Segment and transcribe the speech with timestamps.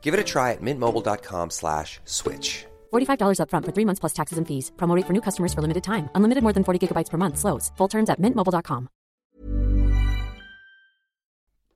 [0.00, 2.64] Give it a try at mintmobile.com slash switch.
[2.92, 4.72] $45 upfront for three months plus taxes and fees.
[4.76, 6.08] Promo rate for new customers for limited time.
[6.14, 7.38] Unlimited more than 40 gigabytes per month.
[7.38, 7.72] Slows.
[7.76, 8.88] Full terms at mintmobile.com.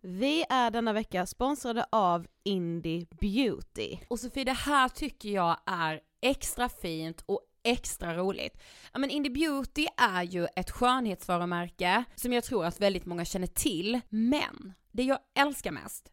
[0.05, 3.99] Vi är denna vecka sponsrade av Indie Beauty.
[4.09, 8.59] Och Sofie, det här tycker jag är extra fint och extra roligt.
[8.93, 13.47] Ja men Indie Beauty är ju ett skönhetsvarumärke som jag tror att väldigt många känner
[13.47, 16.13] till, men det jag älskar mest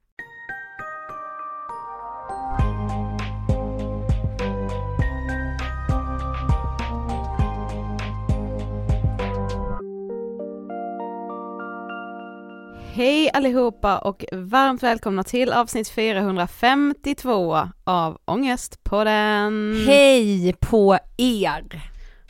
[12.93, 19.83] Hej allihopa och varmt välkomna till avsnitt 452 av Ångestpodden.
[19.87, 21.81] Hej på er!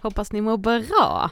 [0.01, 1.29] Hoppas ni mår bra.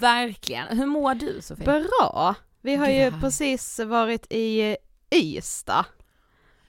[0.00, 0.78] Verkligen.
[0.78, 1.64] Hur mår du Sofie?
[1.64, 2.34] Bra.
[2.62, 4.76] Vi har ju precis varit i
[5.14, 5.84] Ystad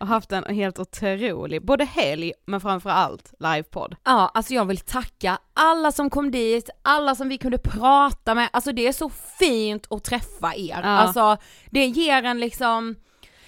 [0.03, 3.95] och haft en helt otrolig, både helg men framförallt livepodd.
[4.03, 8.49] Ja, alltså jag vill tacka alla som kom dit, alla som vi kunde prata med,
[8.53, 9.09] alltså det är så
[9.39, 10.79] fint att träffa er.
[10.83, 10.89] Ja.
[10.89, 11.37] Alltså
[11.71, 12.95] det ger en liksom,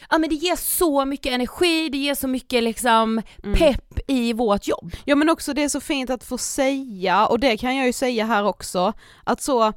[0.09, 3.57] ja men det ger så mycket energi, det ger så mycket liksom Mm.
[3.57, 4.91] pepp i vårt jobb.
[5.05, 7.93] Ja men också det är så fint att få säga, och det kan jag ju
[7.93, 8.93] säga här också,
[9.23, 9.73] att så,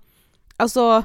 [0.56, 1.02] alltså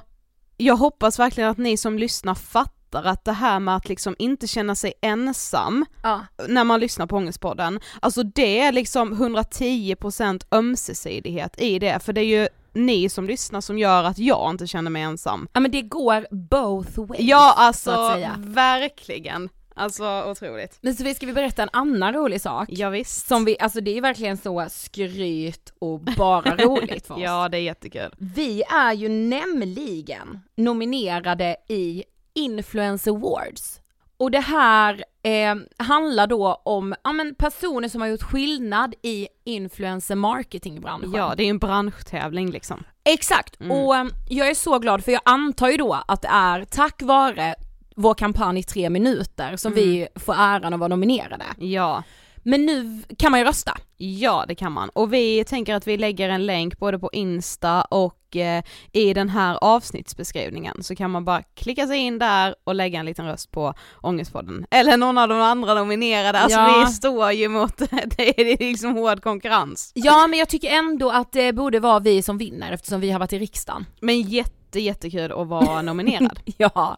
[0.58, 4.48] jag hoppas verkligen att ni som lyssnar fattar att det här med att liksom inte
[4.48, 6.22] känna sig ensam Ja.
[6.48, 12.22] när man lyssnar på Ångestpodden, alltså det är liksom 110% ömsesidighet i det, för det
[12.22, 15.48] är ju ni som lyssnar som gör att jag inte känner mig ensam.
[15.54, 17.22] Ja men det går both ways.
[17.22, 19.50] Ja så alltså, verkligen.
[19.76, 20.78] Alltså otroligt.
[20.82, 22.70] Men så ska vi berätta en annan rolig sak?
[22.72, 23.28] Ja, visst.
[23.28, 27.22] Som vi, alltså det är verkligen så skryt och bara roligt för oss.
[27.24, 28.16] Ja det är jättekul.
[28.18, 32.04] Vi är ju nämligen nominerade i
[32.36, 33.80] Influence Awards.
[34.18, 39.28] Och det här eh, handlar då om ja, men personer som har gjort skillnad i
[39.44, 41.12] influencer marketingbranschen.
[41.14, 42.84] Ja det är ju en branschtävling liksom.
[43.06, 43.72] Exakt, Mm.
[43.72, 47.02] och eh, jag är så glad för jag antar ju då att det är tack
[47.02, 47.56] vare
[47.96, 49.84] vår kampanj i tre minuter som Mm.
[49.86, 51.46] vi får äran att vara nominerade.
[51.58, 52.04] Ja.
[52.44, 53.78] Men nu kan man ju rösta.
[53.98, 54.90] Ja det kan man.
[54.90, 59.30] Och vi tänker att vi lägger en länk både på Insta och eh, i den
[59.30, 63.52] här avsnittsbeskrivningen så kan man bara klicka sig in där och lägga en liten röst
[63.52, 64.66] på Ångestpodden.
[64.72, 66.84] Eller någon av de andra nominerade, alltså Ja.
[66.88, 67.78] vi står ju mot,
[68.18, 69.92] det är liksom hård konkurrens.
[69.96, 73.20] Ja men jag tycker ändå att det borde vara vi som vinner eftersom vi har
[73.20, 73.86] varit i riksdagen.
[74.02, 76.40] Men jätte jättekul att vara nominerad.
[76.58, 76.98] Ja.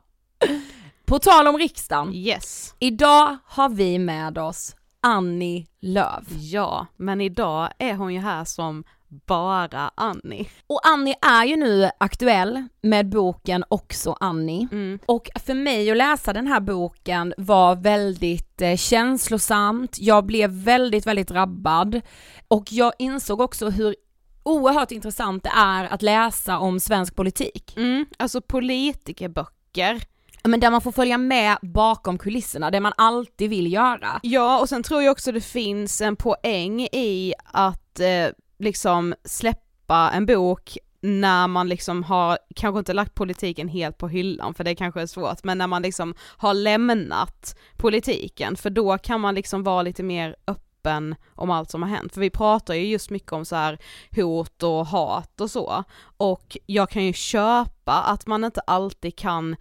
[1.05, 2.75] På tal om riksdagen, yes.
[2.79, 4.75] idag har vi med oss
[5.05, 6.23] Annie Lööf.
[6.29, 10.49] Ja, men idag är hon ju här som bara Annie.
[10.67, 14.67] Och Annie är ju nu aktuell med boken Också Annie.
[14.71, 14.99] Mm.
[15.05, 21.07] Och för mig att läsa den här boken var väldigt eh, känslosamt, jag blev väldigt,
[21.07, 22.01] väldigt drabbad.
[22.47, 23.95] Och jag insåg också hur
[24.43, 27.73] oerhört intressant det är att läsa om svensk politik.
[27.77, 28.05] Mm.
[28.17, 30.01] Alltså politikerböcker.
[30.47, 34.19] Men där man får följa med bakom kulisserna, det man alltid vill göra.
[34.23, 38.27] Ja, och sen tror jag också det finns en poäng i att eh,
[38.59, 44.53] liksom släppa en bok när man liksom har, kanske inte lagt politiken helt på hyllan
[44.53, 49.21] för det kanske är svårt, men när man liksom har lämnat politiken för då kan
[49.21, 52.13] man liksom vara lite mer öppen om allt som har hänt.
[52.13, 53.77] För vi pratar ju just mycket om så här
[54.15, 55.83] hot och hat och så.
[56.17, 59.55] Och jag kan ju köpa att man inte alltid kan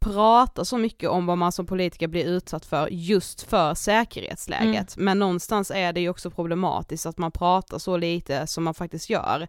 [0.00, 4.96] prata så mycket om vad man som politiker blir utsatt för just för säkerhetsläget.
[4.96, 9.10] Men någonstans är det ju också problematiskt att man pratar så lite som man faktiskt
[9.10, 9.48] gör.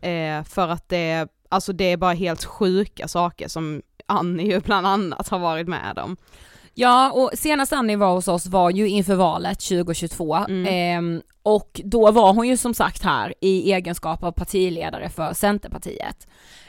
[0.00, 4.86] Eh, för att det, alltså det är bara helt sjuka saker som Annie ju bland
[4.86, 6.16] annat har varit med om.
[6.74, 10.66] Ja, och senast Annie var hos oss var ju inför valet 2022 Mm.
[10.68, 16.28] ehm, och då var hon ju som sagt här i egenskap av partiledare för Centerpartiet.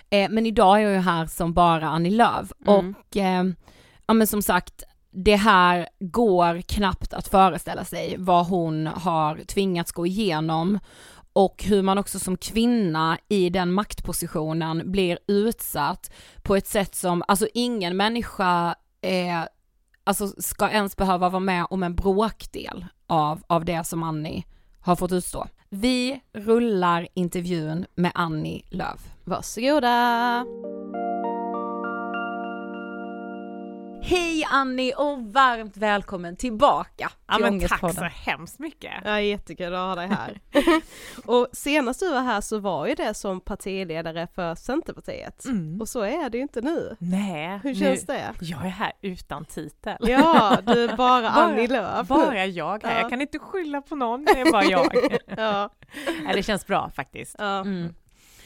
[0.10, 2.90] Eh, men idag är jag ju här som bara Annie Lööf Mm.
[2.90, 3.56] och ehm,
[4.08, 9.92] ja men som sagt det här går knappt att föreställa sig vad hon har tvingats
[9.92, 10.80] gå igenom
[11.34, 16.12] och hur man också som kvinna i den maktpositionen blir utsatt
[16.44, 19.44] på ett sätt som, alltså ingen människa eh,
[20.04, 24.44] alltså ska ens behöva vara med om en bråkdel av, av det som Annie
[24.82, 25.48] har fått utstå.
[25.72, 29.00] Vi rullar intervjun med Annie Lööf.
[29.24, 30.46] Varsågoda!
[34.02, 38.94] Hej Annie och varmt välkommen tillbaka Ja, till men tack så hemskt mycket.
[39.06, 40.40] Ja, jättekul att ha dig här.
[41.26, 45.46] och senast du var här så var ju det som partiledare för Centerpartiet.
[45.46, 45.82] Mm.
[45.82, 46.96] Och så är det ju inte nu.
[47.00, 48.34] Nej, Hur känns det?
[48.42, 49.98] Jag är här utan titel.
[50.00, 52.08] Ja, du är bara Annie Lööf.
[52.08, 52.96] Bara jag här.
[52.96, 53.02] Ja.
[53.02, 54.96] Jag kan inte skylla på någon, det är bara jag.
[55.38, 55.70] Ja,
[56.34, 57.36] det känns bra faktiskt.
[57.40, 57.60] ja.
[57.60, 57.94] Mm.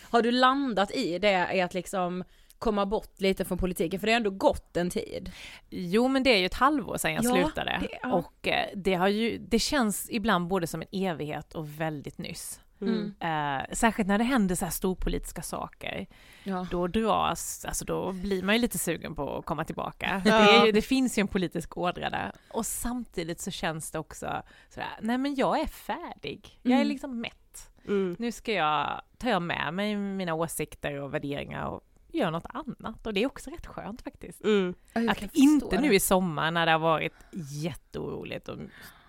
[0.10, 2.24] Har du landat i det, i att liksom
[2.64, 4.00] komma bort lite från politiken?
[4.00, 5.32] För det har ändå gått en tid.
[5.70, 7.78] Jo, men det är ju ett halvår sedan jag Ja, slutade.
[7.82, 8.14] det- ja.
[8.14, 12.60] Och eh, det har ju, det känns ibland både som en evighet och väldigt nyss.
[12.82, 13.14] Mm.
[13.20, 16.08] Eh, särskilt när det händer så här storpolitiska saker.
[16.44, 16.68] Ja.
[16.72, 20.22] Då dras, alltså då blir man ju lite sugen på att komma tillbaka.
[20.26, 20.32] Ja.
[20.40, 22.32] Det, är ju, det finns ju en politisk ådra där.
[22.52, 26.60] Och samtidigt så känns det också sådär, nej men jag är färdig.
[26.62, 26.88] Jag är Mm.
[26.88, 27.72] liksom mätt.
[27.88, 28.16] Mm.
[28.20, 31.82] Nu ska jag, tar jag med mig mina åsikter och värderingar och
[32.14, 33.08] gör något annat.
[33.08, 34.44] Och det är också rätt skönt faktiskt.
[34.44, 34.76] Mm.
[34.94, 37.14] Att inte nu i sommar när det har varit
[37.64, 38.58] jätteoroligt och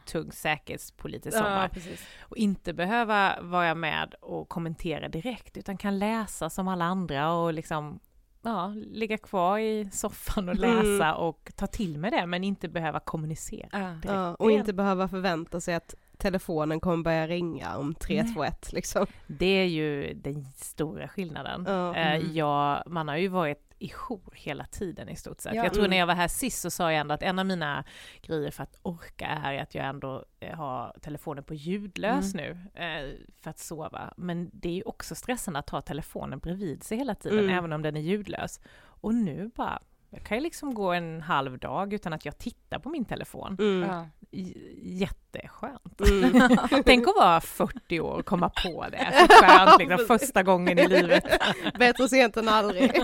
[0.06, 1.80] tung säkerhetspolitisk sommar Ja,
[2.20, 7.52] och inte behöva vara med och kommentera direkt utan kan läsa som alla andra och
[7.52, 8.00] liksom
[8.42, 10.76] ja, ligga kvar i soffan och Mm.
[10.76, 14.00] läsa och ta till mig det men inte behöva kommunicera.
[14.04, 19.06] Ja, och inte behöva förvänta sig att telefonen kommer börja ringa om 321 liksom.
[19.26, 21.64] Det är ju den stora skillnaden.
[21.68, 21.94] Ja.
[21.96, 22.34] Eh, Mm.
[22.34, 25.54] jag, man har ju varit i jour hela tiden i stort sett.
[25.54, 25.64] Ja.
[25.64, 25.98] Jag tror när Mm.
[25.98, 27.84] jag var här sist så sa jag ändå att en av mina
[28.22, 33.10] grejer för att orka är att jag ändå eh, har telefonen på ljudlös nu eh,
[33.40, 34.14] för att sova.
[34.16, 37.58] Men det är ju också stressande att ha telefonen bredvid sig hela tiden, Mm.
[37.58, 38.60] även om den är ljudlös.
[38.76, 39.82] Och nu bara,
[40.14, 43.56] jag kan ju liksom gå en halv dag utan att jag tittar på min telefon.
[43.60, 43.90] Mm.
[43.90, 44.06] Ja.
[44.30, 46.00] J- Jätteskönt.
[46.00, 46.58] Mm.
[46.84, 49.26] Tänk att vara 40 år och komma på det.
[49.28, 51.24] Så skönt, liksom, första gången i livet.
[51.78, 52.92] Bättre sent än aldrig.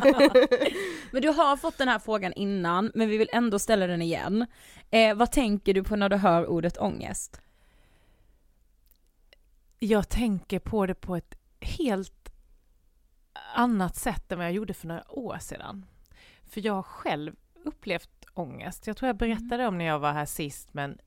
[1.12, 4.46] Men du har fått den här frågan innan, men vi vill ändå ställa den igen.
[4.90, 7.40] Eh, vad tänker du på när du hör ordet ångest?
[9.78, 12.32] Jag tänker på det på ett helt
[13.54, 15.86] annat sätt än vad jag gjorde för några år sedan.
[16.50, 18.86] För jag har själv upplevt ångest.
[18.86, 20.98] Jag tror jag berättade om när jag var här sist, men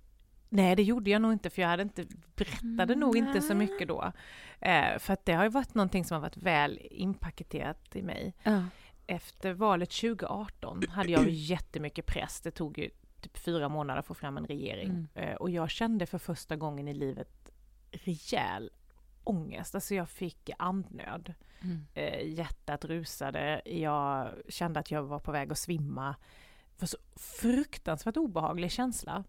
[0.49, 3.87] nej, det gjorde jag nog inte, för jag hade inte, berättade nog inte så mycket
[3.87, 4.11] då.
[4.59, 8.33] Eh, för att det har ju varit någonting som har varit väl inpaketerat i mig.
[8.43, 8.63] Ja.
[9.07, 12.41] Efter valet 2018 hade jag jättemycket press.
[12.41, 12.89] Det tog ju
[13.21, 14.89] typ fyra månader att få fram en regering.
[14.89, 15.07] Mm.
[15.15, 17.51] Eh, Och jag kände för första gången i livet
[17.91, 18.71] rejäl
[19.23, 19.75] ångest.
[19.75, 21.33] Alltså jag fick andnöd.
[21.61, 21.85] Mm.
[21.93, 23.61] Eh, hjärtat rusade.
[23.65, 26.15] Jag kände att jag var på väg att svimma.
[26.75, 29.23] Det var så fruktansvärt obehaglig känsla.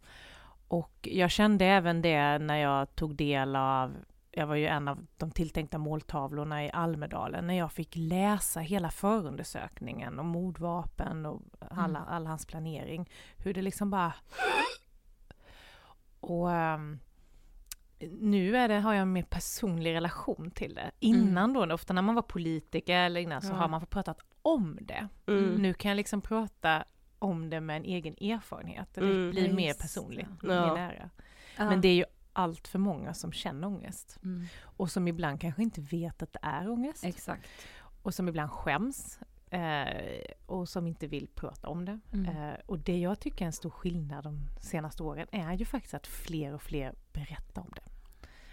[0.68, 3.94] Och jag kände även det när jag tog del av
[4.36, 8.90] jag var ju en av de tilltänkta måltavlorna i Almedalen när jag fick läsa hela
[8.90, 13.10] förundersökningen om mordvapen och alla, all hans planering.
[13.36, 14.12] Hur det liksom bara...
[16.20, 16.98] Och ehm,
[18.00, 20.90] nu är det, har jag en mer personlig relation till det.
[21.00, 23.54] Innan då, ofta när man var politiker eller innan så Ja.
[23.56, 25.08] har man fått pratat om det.
[25.26, 25.54] Mm.
[25.54, 26.84] Nu kan jag liksom prata
[27.18, 28.88] om det med en egen erfarenhet.
[28.94, 29.30] Det Mm.
[29.30, 30.46] blir Ja, mer personligt, det.
[30.46, 30.74] mer Ja.
[30.74, 31.10] nära.
[31.56, 31.64] Ja.
[31.68, 34.18] Men det är ju allt för många som känner ångest.
[34.22, 34.46] Mm.
[34.62, 37.04] Och som ibland kanske inte vet att det är ångest.
[37.04, 37.48] Exakt.
[38.02, 39.18] Och som ibland skäms.
[39.50, 41.98] Eh, och som inte vill prata om det.
[42.12, 42.36] Mm.
[42.36, 45.94] Eh, och det jag tycker är en stor skillnad de senaste åren är ju faktiskt
[45.94, 47.82] att fler och fler berättar om det.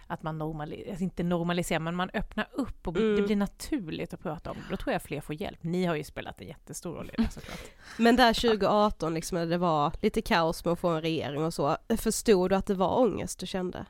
[0.08, 3.16] Att man normaliserar, inte normaliserar, men man öppnar upp och Mm.
[3.16, 4.64] det blir naturligt att prata om det.
[4.70, 5.64] Då tror jag fler får hjälp.
[5.64, 7.60] Ni har ju spelat en jättestor roll i det såklart.
[7.98, 11.54] Men där 2018 liksom när det var lite kaos med att få en regering och
[11.54, 13.86] så, förstod du att det var ångest du kände?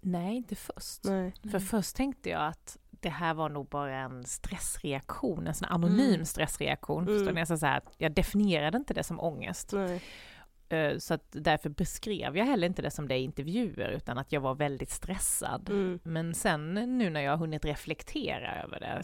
[0.00, 1.04] Nej, inte först.
[1.04, 1.32] Nej.
[1.50, 6.14] För först tänkte jag att det här var nog bara en stressreaktion, en sån anonym
[6.14, 6.24] Mm.
[6.24, 7.02] stressreaktion.
[7.02, 7.18] Mm.
[7.18, 7.40] Förstår ni?
[7.40, 9.72] Alltså så här, jag definierade inte det som ångest.
[9.72, 10.02] Nej.
[10.68, 14.32] Eh, Så att därför beskrev jag heller inte det som det i intervjuer, utan att
[14.32, 15.68] jag var väldigt stressad.
[15.70, 16.00] Mm.
[16.02, 19.02] Men sen nu när jag har hunnit reflektera över det,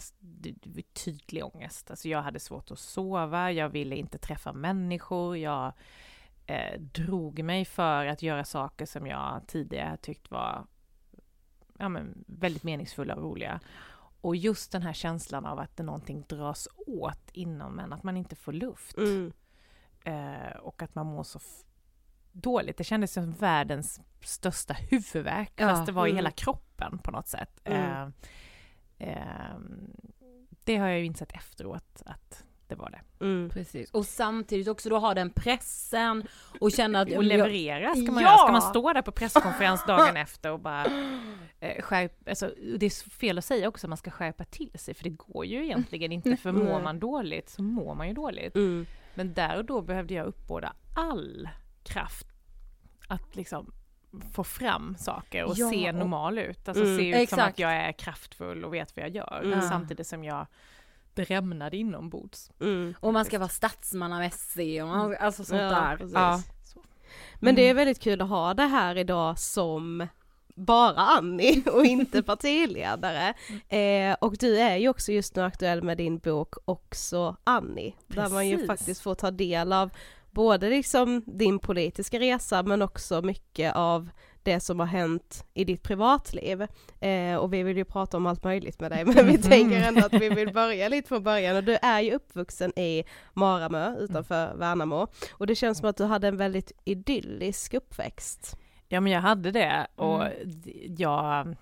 [0.63, 1.89] det tydlig ångest.
[1.91, 5.73] Alltså jag hade svårt att sova, jag ville inte träffa människor, jag
[6.45, 10.65] eh, drog mig för att göra saker som jag tidigare tyckt var
[11.79, 13.59] ja, men, väldigt meningsfulla och roliga.
[14.23, 18.17] Och just den här känslan av att det någonting dras åt inom en, att man
[18.17, 18.97] inte får luft.
[18.97, 19.33] Mm.
[20.03, 21.39] Eh, och att man mår så
[22.31, 22.77] dåligt.
[22.77, 26.15] Det kändes som världens största huvudvärk, Ja, fast det var i mm.
[26.15, 27.61] hela kroppen på något sätt.
[27.63, 28.13] Mm.
[28.97, 29.57] Eh, eh,
[30.63, 33.25] det har jag ju insett efteråt att det var det.
[33.25, 33.49] Mm.
[33.49, 33.91] Precis.
[33.91, 36.27] Och samtidigt också då ha den pressen
[36.59, 37.11] och känna att...
[37.15, 38.29] Och leverera ska man Ja!
[38.29, 38.37] göra.
[38.37, 40.85] Ska man stå där på presskonferens dagen efter och bara
[41.59, 44.93] eh, skärpa, alltså, det är fel att säga också att man ska skärpa till sig,
[44.93, 48.55] för det går ju egentligen inte, för mår man dåligt så mår man ju dåligt.
[48.55, 48.85] Mm.
[49.15, 51.49] Men där och då behövde jag uppbåda all
[51.83, 52.27] kraft
[53.07, 53.73] att liksom
[54.33, 56.67] få fram saker och Ja, se normal ut.
[56.67, 57.41] Alltså Mm, se ut som exakt.
[57.53, 59.41] att jag är kraftfull och vet vad jag gör.
[59.45, 59.61] Mm.
[59.61, 60.47] Samtidigt som jag
[61.15, 62.51] brämnade inombords.
[62.61, 62.93] Mm.
[62.99, 65.97] Och man ska vara statsmannamässig och man, alltså sånt Ja, där.
[65.97, 66.13] precis.
[66.13, 66.41] Ja.
[67.39, 70.07] Men det är väldigt kul att ha det här idag som
[70.55, 73.33] bara Annie och inte partiledare.
[73.69, 78.29] Eh, och du är ju också just nu aktuell med din bok Också Annie, där
[78.29, 78.67] man ju Precis.
[78.67, 79.89] faktiskt får ta del av
[80.31, 84.09] både liksom din politiska resa men också mycket av
[84.45, 86.67] det som har hänt i ditt privatliv.
[86.99, 90.05] Eh, och vi vill ju prata om allt möjligt med dig men vi tänker ändå
[90.05, 94.53] att vi vill börja lite från början och du är ju uppvuxen i Maramö utanför
[94.55, 98.57] Värnamo och det känns som att du hade en väldigt idyllisk uppväxt.
[98.87, 100.37] Ja men jag hade det och Mm.
[100.97, 101.55] jag,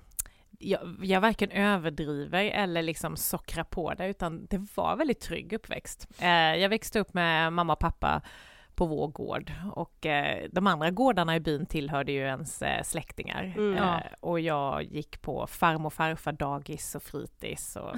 [0.59, 6.07] jag, jag varken överdriver eller liksom sockrar på det utan det var väldigt trygg uppväxt.
[6.19, 8.21] Eh, jag växte upp med mamma och pappa
[8.81, 13.43] på vår gård och eh, de andra gårdarna i byn tillhörde ju ens eh, släktingar.
[13.57, 13.73] Mm.
[13.73, 14.01] Eh, Ja.
[14.19, 17.95] och jag gick på farmor och farfar dagis och fritids och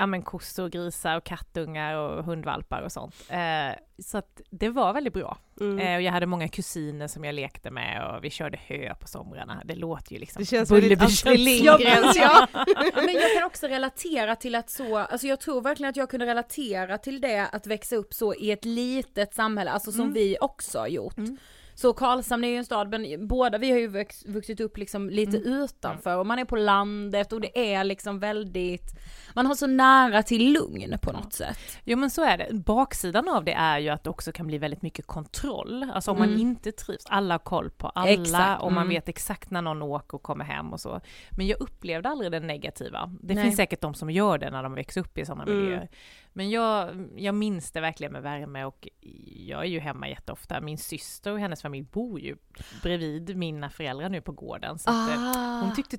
[0.00, 3.14] ja men kossor, grisar och kattungar och hundvalpar och sånt.
[3.28, 5.38] Eh, så att det var väldigt bra.
[5.60, 5.78] Mm.
[5.78, 9.08] Eh, och jag hade många kusiner som jag lekte med och vi körde hö på
[9.08, 9.62] somrarna.
[9.64, 12.46] Det låter ju liksom Det känns väldigt Astrid Lindgrens, ja.
[12.94, 16.26] Men jag kan också relatera till att så, alltså jag tror verkligen att jag kunde
[16.26, 20.14] relatera till det att växa upp så i ett litet samhälle, alltså som Mm.
[20.14, 21.18] vi också har gjort.
[21.18, 21.36] Mm.
[21.80, 25.10] Så Karlshamn är ju en stad, men båda vi har ju vux, vuxit upp liksom
[25.10, 25.52] lite Mm.
[25.52, 28.98] utanför och man är på landet och det är liksom väldigt,
[29.34, 31.58] man har så nära till lugn på något sätt.
[31.84, 32.48] Jo men så är det.
[32.54, 35.90] Baksidan av det är ju att det också kan bli väldigt mycket kontroll.
[35.94, 36.40] Alltså om man Mm.
[36.40, 38.94] inte trivs, alla har koll på alla Exakt, och man mm.
[38.94, 41.00] vet exakt när någon åker och kommer hem och så.
[41.30, 43.10] Men jag upplevde aldrig det negativa.
[43.22, 43.44] Det Nej.
[43.44, 45.58] finns säkert de som gör det när de växer upp i sådana Mm.
[45.64, 45.88] miljöer.
[46.32, 48.88] Men jag, jag minns det verkligen med värme och
[49.36, 50.60] jag är ju hemma jätteofta.
[50.60, 52.36] Min syster och hennes familj bor ju
[52.82, 54.78] bredvid mina föräldrar nu på gården.
[54.78, 55.60] Så att, eh, Ah.
[55.64, 55.98] hon tyckte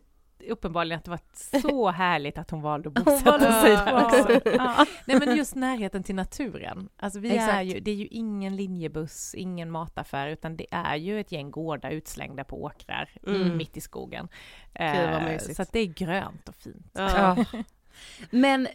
[0.49, 1.19] uppenbarligen att det var
[1.61, 4.49] så härligt att hon valde att bosätta sig där också.
[4.49, 4.85] Ja.
[5.05, 6.89] Nej men just närheten till naturen.
[6.97, 11.19] Alltså vi är ju, det är ju ingen linjebuss, ingen mataffär, utan det är ju
[11.19, 13.57] ett gäng gårdar utslängda på åkrar Mm.
[13.57, 14.27] mitt i skogen.
[14.73, 16.91] Gud, vad Eh, så att det är grönt och fint.
[16.93, 17.45] Ja.
[18.29, 18.67] Men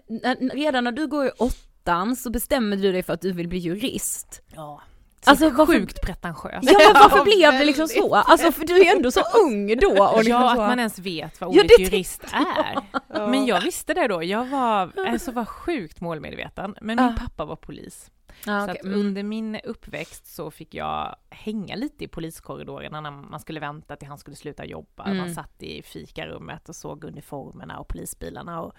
[0.52, 3.58] redan när du går i åttan så bestämmer du dig för att du vill bli
[3.58, 4.42] jurist.
[4.54, 4.82] Ja.
[5.24, 6.70] Så Alltså, varför- sjukt pretentiöst.
[6.72, 8.14] Ja men varför Ja, blev det liksom så?
[8.14, 10.62] Alltså för du är ändå så ung då och liksom ja, att så.
[10.62, 12.78] man ens vet vad Ja, ordet det jurist är.
[13.14, 13.26] Ja.
[13.28, 14.22] Men jag visste det då.
[14.24, 16.74] Jag var, alltså var sjukt målmedveten.
[16.80, 18.10] Men min pappa var polis.
[18.46, 18.78] Ja, Så okej.
[18.80, 19.00] att Mm.
[19.00, 24.08] under min uppväxt så fick jag hänga lite i poliskorridorerna när man skulle vänta till
[24.08, 25.04] han skulle sluta jobba.
[25.04, 25.16] Mm.
[25.18, 28.72] Man satt i fikarummet och såg uniformerna och polisbilarna och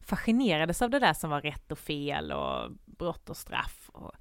[0.00, 3.90] fascinerades av det där som var rätt och fel och brott och straff.
[3.92, 4.12] Och,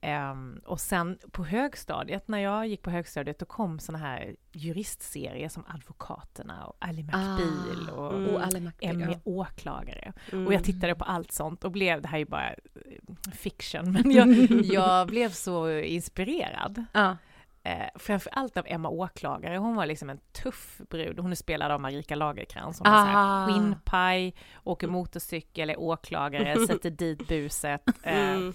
[0.00, 5.48] ehm, och sen på högstadiet, när jag gick på högstadiet, då kom såna här juristserier
[5.48, 8.34] som Advokaterna och Ally McBeal och Mm.
[8.34, 10.12] Och McBeal, Emmy åklagare.
[10.32, 10.46] Mm.
[10.46, 13.92] Och jag tittade på allt sånt och blev, det här är ju bara eh, fiction,
[13.92, 14.28] men jag,
[14.64, 16.84] jag blev så inspirerad.
[16.92, 17.16] Ja.
[17.62, 21.18] Eh, framför allt av Emma Åklagare, hon var liksom en tuff brud.
[21.18, 22.78] Hon är spelad av Marika Lagercrantz.
[22.78, 23.04] Hon Ah.
[23.04, 24.34] här skinnpaj,
[24.64, 27.82] åker motorcykel, är åklagare, sätter dit buset.
[28.02, 28.52] Eh, Mm.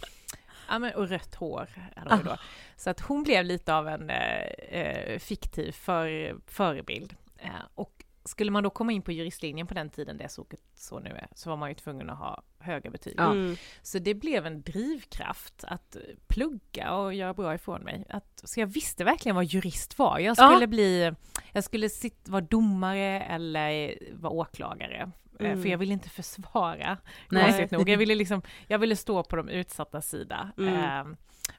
[0.70, 2.38] Ja, men, och rött hår hade hon då.
[2.78, 7.16] Så att hon blev lite av en eh, eh, fiktiv för, förebild.
[7.38, 11.00] Eh, och skulle man då komma in på juristlinjen på den tiden det såg så
[11.00, 13.14] nu är, så var man ju tvungen att ha höga betyg.
[13.18, 13.32] Ja.
[13.32, 13.56] Mm.
[13.82, 15.98] Så det blev en drivkraft att
[16.28, 18.06] plugga och göra bra ifrån mig.
[18.10, 20.20] Att, så jag visste verkligen vad jurist var.
[20.20, 20.52] Jag Ja.
[20.52, 21.14] skulle bli,
[21.52, 25.12] jag skulle sitt, vara domare eller vara åklagare.
[25.40, 25.62] Eh, Mm.
[25.62, 26.98] För jag ville inte försvara,
[27.30, 27.90] konstigt nog.
[27.90, 30.52] Jag ville, liksom, jag ville stå på de utsatta sida.
[30.58, 30.74] Mm.
[31.12, 31.18] Eh,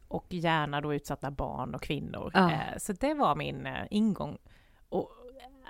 [0.08, 2.30] och gärna då utsatta barn och kvinnor.
[2.34, 2.50] Ja.
[2.52, 4.38] Eh, så det var min eh, ingång.
[4.88, 5.10] Och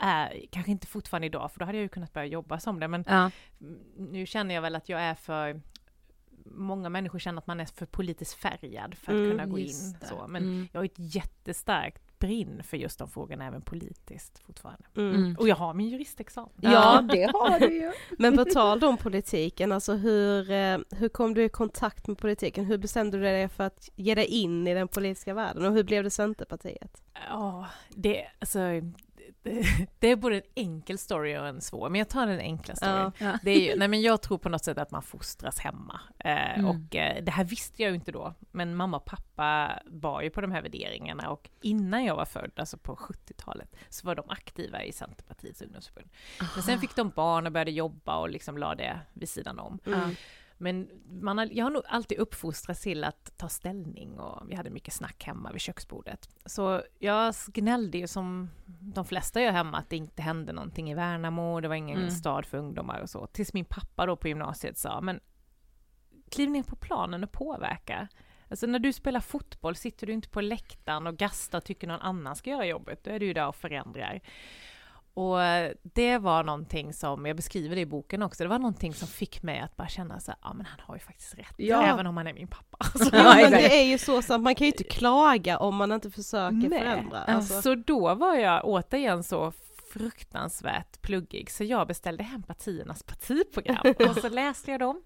[0.00, 2.88] är, kanske inte fortfarande idag, för då hade jag ju kunnat börja jobba som det,
[2.88, 3.30] men Ja.
[3.60, 5.60] Mm, nu känner jag väl att jag är för
[6.50, 9.96] Många människor känner att man är för politiskt färgad för att Mm, kunna gå in
[10.02, 10.26] så.
[10.28, 10.68] Men Mm.
[10.72, 14.84] jag har ett jättestarkt brinn för just de frågorna även politiskt fortfarande.
[14.96, 15.14] Mm.
[15.14, 15.36] Mm.
[15.38, 16.52] Och jag har min juristexamen.
[16.60, 17.92] Ja, det har du ju.
[18.18, 22.64] Men på tal om politiken, alltså hur, eh, hur kom du i kontakt med politiken?
[22.64, 25.84] Hur bestämde du dig för att ge dig in i den politiska världen och hur
[25.84, 27.02] blev det Centerpartiet?
[27.28, 28.58] Ja, det, alltså,
[29.98, 33.12] det, är både en enkel story och en svår, men jag tar den enkla storyn.
[33.18, 33.38] Ja.
[33.42, 36.00] Det är ju, nej men jag tror på något sätt att man fostras hemma.
[36.18, 36.66] Eh, Mm.
[36.66, 40.30] Och eh, det här visste jag ju inte då, men mamma och pappa var ju
[40.30, 44.30] på de här värderingarna och innan jag var född, alltså på 70-talet, så var de
[44.30, 46.08] aktiva i Centerpartiets ungdomsförbund.
[46.54, 49.78] Men sen fick de barn och började jobba och liksom la det vid sidan om.
[49.86, 50.10] Mm.
[50.58, 54.70] Men man har, jag har nog alltid uppfostrats till att ta ställning och vi hade
[54.70, 56.28] mycket snack hemma vid köksbordet.
[56.44, 60.94] Så jag gnällde ju som de flesta gör hemma att det inte hände någonting i
[60.94, 62.10] Värnamo, det var ingen Mm.
[62.10, 63.26] stad för ungdomar och så.
[63.26, 65.20] Tills min pappa då på gymnasiet sa, men
[66.30, 68.08] kliv ner på planen och påverka.
[68.50, 72.00] Alltså när du spelar fotboll sitter du inte på läktaren och gastar och tycker någon
[72.00, 74.20] annan ska göra jobbet, då är du ju där och förändrar.
[75.16, 78.94] Och eh, det var någonting som, jag beskriver det i boken också, det var någonting
[78.94, 81.82] som fick mig att bara känna så ja men han har ju faktiskt rätt, Ja.
[81.82, 82.84] även om han är min pappa.
[82.98, 85.92] Så, Ja, men det är ju så sant, man kan ju inte klaga om man
[85.92, 86.78] inte försöker Nej.
[86.78, 87.18] förändra.
[87.22, 87.62] Alltså.
[87.62, 89.52] så då var jag återigen så
[89.92, 95.02] fruktansvärt pluggig, så jag beställde hem partiernas partiprogram och så läste jag dem.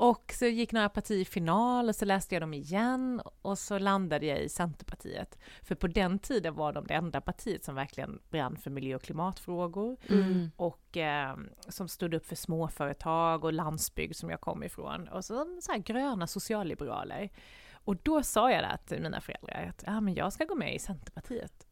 [0.00, 3.78] Och så gick några partier i final och så läste jag dem igen och så
[3.78, 5.38] landade jag i Centerpartiet.
[5.62, 9.02] För på den tiden var de det enda partiet som verkligen brann för miljö och
[9.02, 10.50] klimatfrågor Mm.
[10.56, 11.36] och eh,
[11.68, 15.08] som stod upp för småföretag och landsbygd som jag kom ifrån.
[15.08, 17.30] Och så, så här gröna socialliberaler.
[17.72, 20.74] Och då sa jag det till mina föräldrar att ja, men jag ska gå med
[20.74, 21.66] i Centerpartiet.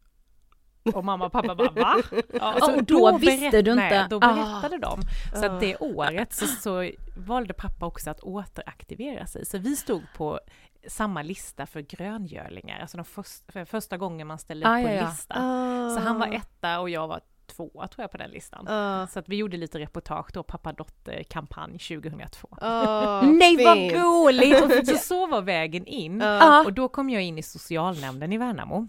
[0.95, 1.97] Och mamma och pappa bara va?
[2.35, 4.07] Ja, och då visste du inte?
[4.11, 4.35] då Ah.
[4.35, 5.01] berättade de.
[5.41, 9.47] Så att det året så, så valde pappa också att återaktivera sig.
[9.47, 10.41] Så vi stod på
[10.89, 14.89] samma lista för gröngörlingar, alltså de först, för första gången man ställde upp Ah, på
[14.89, 15.09] en ja.
[15.09, 15.35] lista.
[15.39, 15.91] Ah.
[15.95, 17.21] Så han var etta och jag var
[17.57, 18.69] tvåa tror jag på den listan.
[18.69, 19.07] Ah.
[19.07, 22.49] Så att vi gjorde lite reportage då, pappa-dotter-kampanj 2002.
[22.61, 24.89] Ah, Nej vad roligt!
[24.89, 26.21] Så, så var vägen in.
[26.21, 26.65] Ja.
[26.65, 28.89] Och då kom jag in i socialnämnden i Värnamo.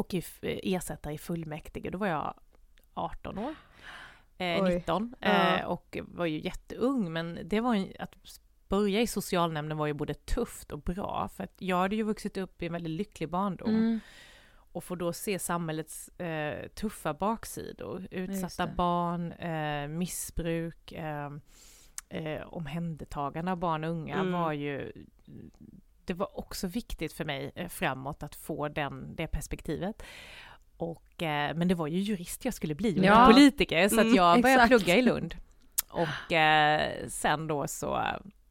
[0.00, 1.90] Och f- ersättare i fullmäktige.
[1.90, 2.34] Då var jag
[2.94, 3.54] 18 år.
[4.38, 4.74] Eh, Oj.
[4.74, 5.14] 19.
[5.20, 5.58] Ja.
[5.58, 9.92] Eh, och var ju jätteung men det var ju, att börja i socialnämnden var ju
[9.92, 11.28] både tufft och bra.
[11.36, 13.70] För att jag hade ju vuxit upp i en väldigt lycklig barndom.
[13.70, 14.00] Mm.
[14.72, 18.08] och får då se samhällets eh, tuffa baksidor.
[18.10, 21.30] Utsatta barn, eh, missbruk, eh,
[22.08, 24.32] eh, omhändertagande av barn och unga Mm.
[24.32, 24.92] var ju...
[26.04, 30.02] Det var också viktigt för mig eh, framåt att få den, det perspektivet.
[30.76, 33.26] Och, eh, men det var ju jurist jag skulle bli, och Ja.
[33.32, 34.84] politiker, så att Mm, jag började exakt.
[34.84, 35.34] plugga i Lund.
[35.90, 38.02] Och eh, sen då så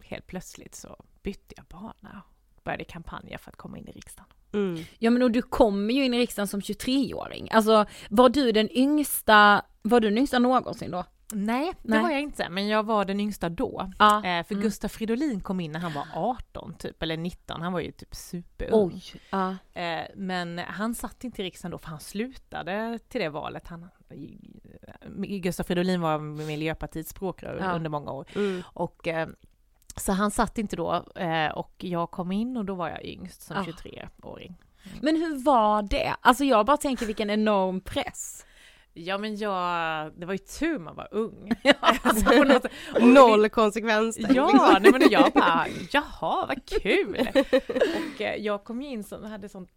[0.03, 2.21] helt plötsligt så bytte jag bana
[2.55, 4.29] och började kampanja för att komma in i riksdagen.
[4.53, 4.83] Mm.
[4.99, 7.49] Ja men och du kommer ju in i riksdagen som 23-åring.
[7.51, 11.03] Alltså var du den yngsta, var du den yngsta någonsin då?
[11.33, 12.01] Nej, det Nej.
[12.01, 13.91] var jag inte, men jag var den yngsta då.
[13.99, 14.17] Ja.
[14.25, 14.63] Eh, för Mm.
[14.63, 18.15] Gustaf Fridolin kom in när han var 18 typ, eller 19, han var ju typ
[18.15, 18.91] superung.
[18.93, 19.03] Oj.
[19.29, 19.55] Ja.
[19.81, 23.67] Eh, men han satt inte i riksdagen då, för han slutade till det valet.
[23.67, 23.89] Han,
[25.41, 27.71] Gustaf Fridolin var Miljöpartiets språkrör Ja.
[27.71, 28.25] under många år.
[28.35, 28.63] Mm.
[28.73, 29.29] Och, eh,
[29.95, 33.41] så han satt inte då, eh, och jag kom in och då var jag yngst
[33.41, 33.63] som Ah.
[33.63, 34.55] 23-åring.
[35.01, 36.15] Men hur var det?
[36.21, 38.45] Alltså jag bara tänker vilken enorm press.
[38.93, 41.51] Ja men jag, det var ju tur man var ung.
[41.81, 44.17] Alltså, något- och- Noll konsekvens.
[44.19, 47.27] Ja, nej men jag bara, jaha vad kul!
[48.15, 49.69] Och eh, jag kom ju in som, hade sånt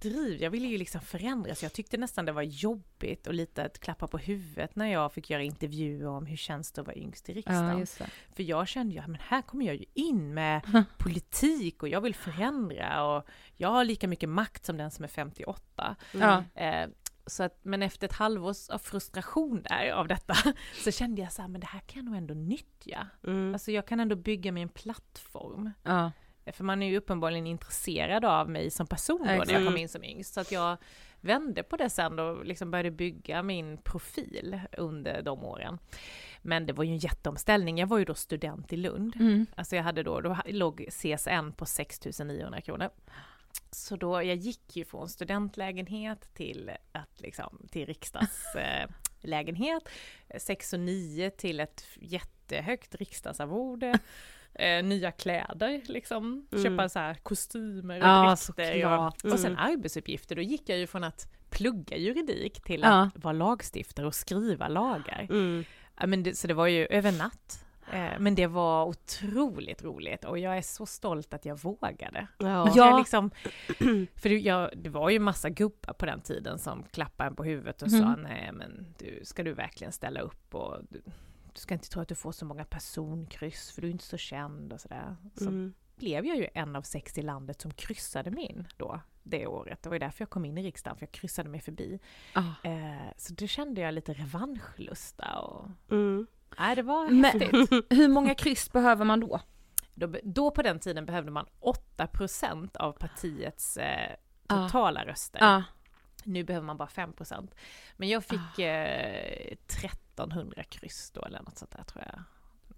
[0.00, 3.78] driv, jag ville ju liksom förändras, jag tyckte nästan det var jobbigt och lite att
[3.80, 7.28] klappa på huvudet när jag fick göra intervjuer om hur känns det att vara yngst
[7.28, 7.80] i riksdagen.
[7.98, 8.34] det.
[8.36, 12.00] För jag kände ju, ja, men här kommer jag ju in med politik och jag
[12.00, 13.26] vill förändra och
[13.56, 15.96] jag har lika mycket makt som den som är 58.
[16.12, 16.44] Ja.
[16.54, 16.88] Eh,
[17.26, 20.34] så att, men efter ett halvårs av frustration där av detta
[20.84, 23.08] så kände jag så här, men det här kan jag nog ändå nyttja.
[23.26, 23.52] Mm.
[23.54, 25.70] Alltså jag kan ändå bygga mig en plattform.
[25.82, 26.12] Ja.
[26.52, 29.64] För man är ju uppenbarligen intresserad av mig som person då när jag Exakt.
[29.64, 30.34] kom in som yngst.
[30.34, 30.76] Så att jag
[31.20, 35.78] vände på det sen och liksom började bygga min profil under de åren.
[36.42, 37.78] Men det var ju en jätteomställning.
[37.78, 39.16] Jag var ju då student i Lund.
[39.16, 39.46] Mm.
[39.54, 42.90] Alltså jag hade då, då låg CSN på 6 900 kronor.
[43.70, 48.90] Så då, jag gick ju från studentlägenhet till, att liksom, till riksdagslägenhet.
[49.22, 49.88] Eh, lägenhet.
[50.38, 53.98] 6 och 9 till ett jättehögt riksdagsarvode.
[54.54, 56.64] Eh, nya kläder liksom, Mm.
[56.64, 58.98] köpa så här kostymer och Ja, dräkter.
[58.98, 59.64] Och, och sen Mm.
[59.72, 63.10] arbetsuppgifter, då gick jag ju från att plugga juridik till Ja.
[63.16, 65.26] att vara lagstiftare och skriva lagar.
[65.30, 65.64] Mm.
[66.00, 67.65] Ja, men det, så det var ju över natt.
[67.92, 72.26] Eh, men det var otroligt roligt och jag är så stolt att jag vågade.
[72.38, 72.72] Ja.
[72.76, 73.30] Jag liksom,
[74.16, 77.44] för det, jag, det var ju massa gubbar på den tiden som klappade en på
[77.44, 78.20] huvudet och sa Mm.
[78.20, 81.02] nej men du, ska du verkligen ställa upp och du,
[81.52, 84.16] du ska inte tro att du får så många personkryss för du är inte så
[84.16, 85.16] känd och sådär.
[85.34, 85.74] Så Mm.
[85.96, 89.82] blev jag ju en av sex i landet som kryssade mig in då, det året.
[89.82, 91.98] Det var ju därför jag kom in i riksdagen, för jag kryssade mig förbi.
[92.34, 92.68] Ah.
[92.68, 96.26] Eh, så då kände jag lite revanschlusta och Mm.
[96.58, 97.70] Nej, det var Men- häftigt.
[97.90, 99.40] Hur många kryss behöver man då?
[99.94, 101.46] Då, då på den tiden behövde man
[101.96, 104.16] 8% av partiets eh,
[104.48, 105.38] totala röster.
[105.42, 105.62] Ja.
[106.24, 107.48] Nu behöver man bara 5%.
[107.96, 112.22] Men jag fick eh, 1300 kryss då eller något sånt där tror jag.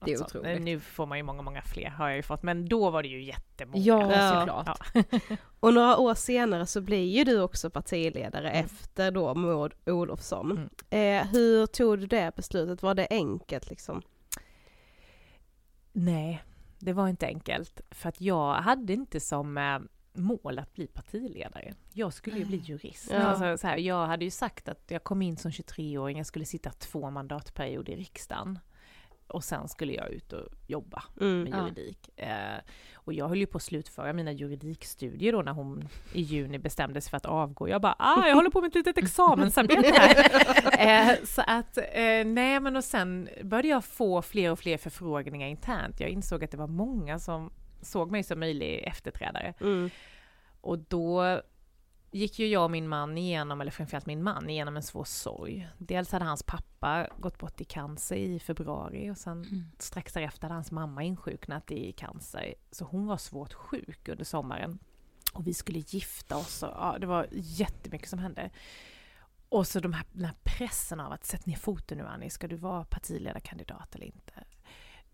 [0.04, 0.28] Det är sånt.
[0.36, 0.62] otroligt.
[0.62, 3.08] Nu får man ju många, många fler har jag ju fått, men då var det
[3.08, 3.78] ju jättemånga.
[3.84, 4.40] Ja, Ja.
[4.40, 4.90] såklart.
[4.94, 5.18] Ja.
[5.60, 8.64] Och några år senare så blir ju du också partiledare Mm.
[8.64, 10.68] efter då Maud Olofsson.
[10.90, 11.22] Mm.
[11.24, 12.82] Eh, hur tog du det beslutet?
[12.82, 14.02] Var det enkelt liksom?
[15.92, 16.42] Nej,
[16.78, 17.80] det var inte enkelt.
[17.90, 19.78] För att jag hade inte som eh,
[20.12, 21.74] mål att bli partiledare.
[21.92, 23.08] Jag skulle ju bli jurist.
[23.12, 23.18] Ja.
[23.18, 26.44] Alltså, så här, jag hade ju sagt att jag kom in som 23-åring, jag skulle
[26.44, 28.58] sitta två mandatperioder i riksdagen.
[29.28, 31.42] Och sen skulle jag ut och jobba Mm.
[31.42, 31.62] med Ja.
[31.68, 32.18] juridik.
[32.20, 32.58] Eh,
[32.94, 37.00] och jag höll ju på att slutföra mina juridikstudier då när hon i juni bestämde
[37.00, 37.68] sig för att avgå.
[37.68, 41.10] Jag bara, ah, jag håller på med ett litet examensarbete här.
[41.10, 45.48] eh, så att, eh, nej men och sen började jag få fler och fler förfrågningar
[45.48, 46.00] internt.
[46.00, 47.50] Jag insåg att det var många som
[47.82, 49.54] såg mig som möjlig efterträdare.
[49.60, 49.90] Mm.
[50.60, 51.40] Och då
[52.10, 55.68] gick ju jag och min man igenom, eller framförallt min man, igenom en svår sorg.
[55.78, 59.64] Dels hade hans pappa gått bort i cancer i februari och sen Mm.
[59.78, 62.54] strax därefter hade hans mamma insjuknat i cancer.
[62.70, 64.78] Så hon var svårt sjuk under sommaren.
[65.32, 68.50] Och vi skulle gifta oss och ja, det var jättemycket som hände.
[69.48, 72.48] Och så de här, den här pressen av att sätta ner foten nu Annie, ska
[72.48, 74.44] du vara partiledarkandidat eller inte?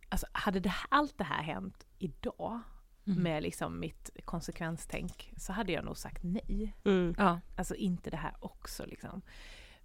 [0.09, 2.61] Alltså hade det, allt det här hänt idag
[3.07, 3.23] Mm.
[3.23, 6.75] med liksom mitt konsekvenstänk så hade jag nog sagt nej.
[6.85, 7.15] Mm.
[7.19, 7.41] Ja.
[7.57, 9.23] Alltså inte det här också liksom.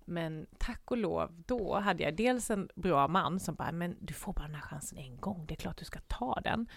[0.06, 4.14] Men tack och lov, då hade jag dels en bra man som bara, men du
[4.14, 6.68] får bara den här chansen en gång, det är klart du ska ta den.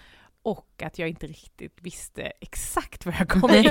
[0.43, 3.65] Och att jag inte riktigt visste exakt vad jag kom in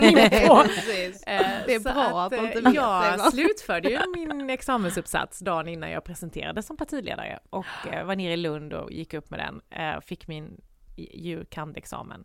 [0.48, 0.64] på.
[0.66, 1.24] Precis.
[1.24, 5.40] Eh, Det är så bra att man inte eh, vet Jag slutförde ju min examensuppsats
[5.40, 9.30] dagen innan jag presenterades som partiledare och eh, var nere i Lund och gick upp
[9.30, 10.62] med den, fick min
[10.98, 12.24] jur.kand.examen.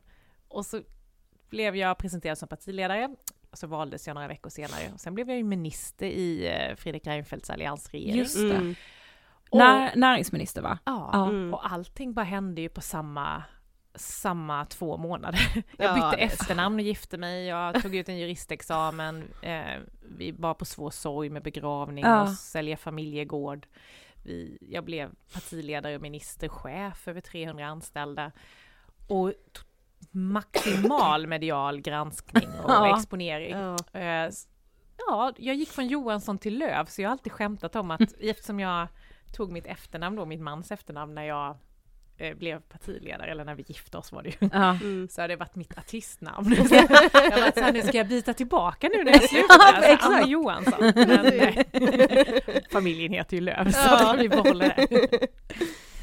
[0.57, 0.83] Och så
[1.51, 3.17] blev jag presenterad som partiledare,
[3.51, 4.93] och så valdes jag några veckor senare.
[4.95, 8.19] Och sen blev jag ju minister i eh, Fredrik Reinfeldts alliansregering.
[8.19, 8.55] Just det.
[8.57, 8.75] Mm.
[9.51, 10.79] Och- När, näringsminister va?
[10.85, 11.29] Ja, Ja.
[11.29, 11.55] Mm.
[11.55, 13.43] och allting bara hände ju på samma,
[13.95, 15.41] samma två månader.
[15.55, 19.81] Jag Ja, bytte är efternamn och gifte mig, jag tog ut en juristexamen, eh,
[20.19, 22.23] vi var på svår sorg med begravning Ja.
[22.23, 23.67] och sälja familjegård.
[24.25, 28.33] Vi, jag blev partiledare och ministerchef över 300 anställda.
[29.09, 29.33] Och
[30.17, 32.97] maximal medial granskning och Ja.
[32.99, 33.51] exponering.
[33.93, 34.01] Ja.
[34.01, 34.31] Eh,
[35.09, 38.61] Ja, jag gick från Johansson till Löv, så jag har alltid skämtat om att eftersom
[38.61, 38.87] jag
[39.37, 41.57] tog mitt efternamn då, min mans efternamn, när jag
[42.19, 44.71] eh, blev partiledare, eller när vi gifte oss var det ju, Ja.
[44.83, 45.09] Mm.
[45.09, 46.57] så har det varit mitt artistnamn.
[46.57, 49.59] Så jag har varit såhär, nu ska jag byta tillbaka nu när jag slutar, Ja,
[49.59, 50.05] så här, exakt.
[50.15, 50.93] Anna Johansson.
[50.95, 51.65] Men, nej.
[52.73, 54.17] Familjen heter ju Löv, så Ja.
[54.19, 55.29] vi behåller det.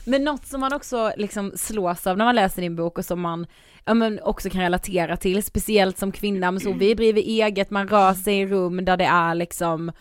[0.06, 3.22] Men något som man också liksom slås av när man läser din bok och som
[3.22, 3.48] man
[3.86, 7.88] ja, men också kan relatera till, speciellt som kvinna, men så vi driver eget, man
[7.88, 9.92] rör sig i rum där det är liksom,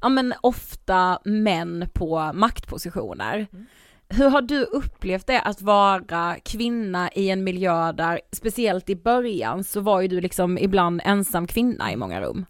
[0.00, 3.46] ja men ofta män på maktpositioner.
[3.52, 3.66] Mm.
[4.08, 9.64] Hur har du upplevt det att vara kvinna i en miljö där, speciellt i början,
[9.64, 12.46] så var ju du liksom ibland ensam kvinna i många rum?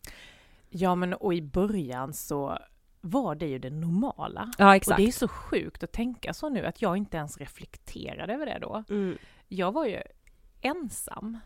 [0.70, 2.58] Ja, men och i början så
[3.00, 4.50] var det ju det normala.
[4.58, 4.96] Ja Och exakt.
[4.96, 8.58] det är så sjukt att tänka så nu, att jag inte ens reflekterade över det
[8.60, 8.84] då.
[8.90, 9.18] Mm.
[9.48, 10.02] Jag var ju
[10.62, 11.38] ensam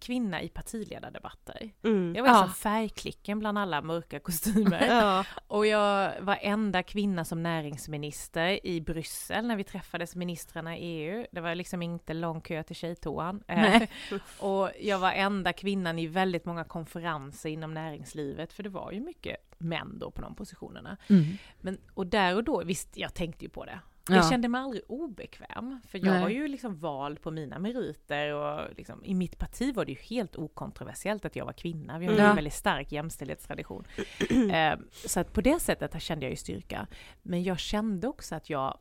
[0.00, 1.70] kvinna i partiledardebatter.
[1.84, 2.14] Mm.
[2.16, 2.38] Jag var Ja.
[2.38, 4.86] som färgklicken bland alla mörka kostymer.
[4.88, 5.24] Ja.
[5.46, 11.26] Och jag var enda kvinna som näringsminister i Bryssel när vi träffades ministrarna i EU.
[11.32, 13.42] Det var liksom inte lång kö till tjejtoan.
[13.48, 13.82] Eh.
[14.38, 19.00] Och jag var enda kvinnan i väldigt många konferenser inom näringslivet, för det var ju
[19.00, 20.96] mycket män då på de positionerna.
[21.08, 21.24] Mm.
[21.60, 23.80] Men, och där och då, visst jag tänkte ju på det.
[24.08, 24.14] Ja.
[24.14, 26.22] Jag kände mig aldrig obekväm, för jag Nej.
[26.22, 29.98] var ju liksom vald på mina meriter och liksom, i mitt parti var det ju
[29.98, 31.98] helt okontroversiellt att jag var kvinna.
[31.98, 32.30] Vi har ju Ja.
[32.30, 33.84] en väldigt stark jämställdhetstradition.
[34.52, 34.74] eh,
[35.06, 36.86] så att på det sättet kände jag ju styrka.
[37.22, 38.78] Men jag kände också att jag,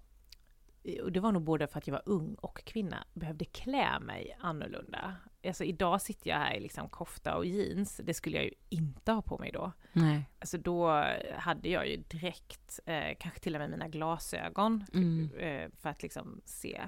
[1.03, 4.37] och det var nog både för att jag var ung och kvinna, behövde klä mig
[4.39, 5.15] annorlunda.
[5.47, 9.11] Alltså idag sitter jag här i liksom kofta och jeans, det skulle jag ju inte
[9.11, 9.71] ha på mig då.
[9.93, 10.29] Nej.
[10.39, 15.31] Alltså då hade jag ju direkt, eh, kanske till och med mina glasögon, Mm.
[15.37, 16.81] eh, för att liksom se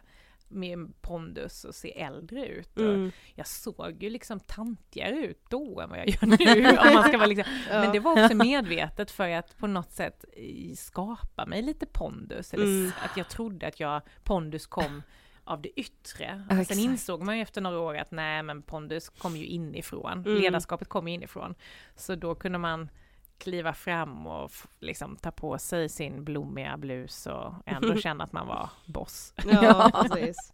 [0.47, 2.77] med pondus och se äldre ut.
[2.77, 3.11] Mm.
[3.35, 6.25] Jag såg ju liksom tantigare ut då än vad jag gör
[6.61, 6.69] nu.
[6.77, 7.53] om man ska vara liksom.
[7.69, 12.53] Men det var också medvetet för att på något sätt eh, skapa mig lite pondus.
[12.53, 12.91] Eller Mm.
[13.05, 15.01] att jag trodde att jag, pondus kom
[15.43, 16.43] av det yttre.
[16.49, 16.79] Ja, Sen exakt.
[16.79, 20.11] insåg man ju efter några år att nej men pondus kom ju inifrån.
[20.25, 20.41] Mm.
[20.41, 21.55] Ledarskapet kom ju inifrån.
[21.95, 22.89] Så då kunde man
[23.37, 28.47] kliva fram och liksom ta på sig sin blommiga blus och ändå känna att man
[28.47, 29.33] var boss.
[29.45, 30.53] Ja, precis.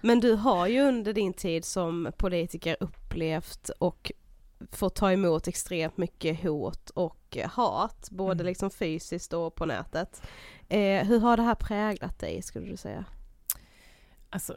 [0.00, 4.12] Men du har ju under din tid som politiker upplevt och
[4.72, 8.46] fått ta emot extremt mycket hot och hat, både Mm.
[8.46, 10.22] liksom fysiskt och på nätet.
[10.68, 13.04] Eh, hur har det här präglat dig skulle du säga?
[14.32, 14.56] Alltså,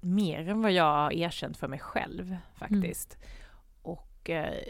[0.00, 3.18] mer än vad jag har erkänt för mig själv faktiskt.
[3.82, 4.62] Och eh,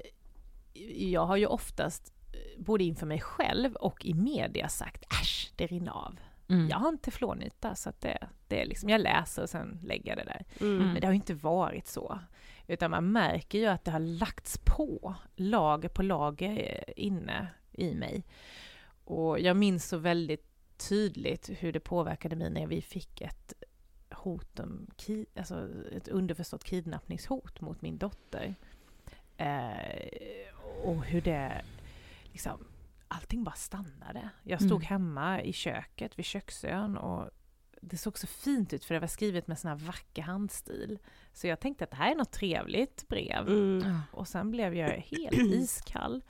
[0.97, 5.67] jag har ju oftast, eh, både inför mig själv och i media sagt äsch, det
[5.67, 6.19] rinner av.
[6.49, 6.69] Mm.
[6.69, 10.09] Jag har inte teflonyta så att det, det är liksom, jag läser och sen lägger
[10.09, 10.45] jag det där.
[10.61, 10.93] Mm.
[10.93, 12.19] Men det har ju inte varit så.
[12.67, 17.95] Utan man märker ju att det har lagts på lager på lager eh, inne i
[17.95, 18.25] mig.
[19.05, 20.47] Och jag minns så väldigt
[20.89, 23.53] tydligt hur det påverkade mig när vi fick ett
[24.31, 28.55] hot om, ki- alltså ett underförstått kidnappningshot mot min dotter.
[29.37, 30.49] Eh,
[30.85, 31.65] och hur det
[32.33, 32.65] liksom,
[33.09, 34.29] allting bara stannade.
[34.43, 34.83] Jag stod Mm.
[34.87, 37.31] hemma i köket vid köksön och
[37.81, 40.99] det såg så fint ut för det var skrivet med sån här vacker handstil.
[41.33, 43.49] Så jag tänkte att det här är något trevligt brev.
[43.49, 44.01] Mm.
[44.13, 46.23] Och sen blev jag helt iskall.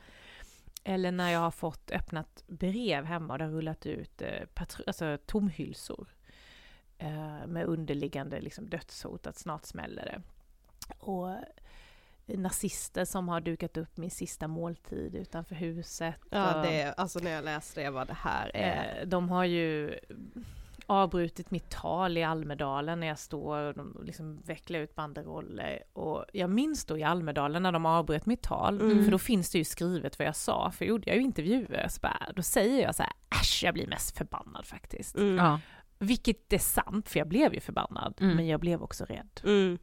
[0.85, 4.43] Eller när jag har fått öppnat brev hemma och det har rullat ut eh,
[4.87, 6.09] alltså, tomhylsor.
[6.99, 10.23] Eh, med underliggande liksom, dödshot att snart smäller det.
[10.99, 11.37] Och
[12.27, 16.15] nazister som har dukat upp min sista måltid utanför huset.
[16.31, 19.01] Ja det, alltså när jag läste det var det här är...
[19.01, 19.99] Eh, de har ju
[20.87, 25.83] avbrutit mitt tal i Almedalen när jag står och de liksom vecklar ut banderoller.
[25.93, 29.05] Och jag minns då i Almedalen när de avbröt mitt tal, Mm.
[29.05, 32.01] för då finns det ju skrivet vad jag sa, för gjorde jag ju intervjuer, så
[32.01, 35.17] bara, då säger jag så här, äsch, jag blir mest förbannad faktiskt.
[35.17, 35.37] Mm.
[35.37, 35.61] Ja.
[35.99, 38.37] Vilket är sant, för jag blev ju förbannad, Mm.
[38.37, 39.41] men jag blev också rädd.
[39.45, 39.79] Mm.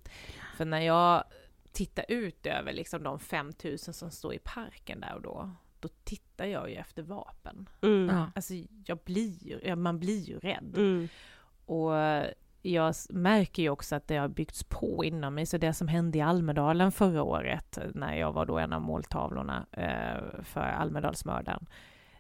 [0.57, 1.23] För när jag
[1.71, 5.49] tittar ut över liksom de 5000 som står i parken där och då,
[5.79, 7.69] då tittar jag ju efter vapen.
[7.81, 8.25] Mm.
[8.35, 8.53] Alltså
[8.85, 10.73] jag blir ju, man blir ju rädd.
[10.77, 11.07] Mm.
[11.65, 11.91] Och
[12.61, 16.17] jag märker ju också att det har byggts på inom mig, så det som hände
[16.17, 21.65] i Almedalen förra året, när jag var då en av måltavlorna eh, för Almedalsmördaren,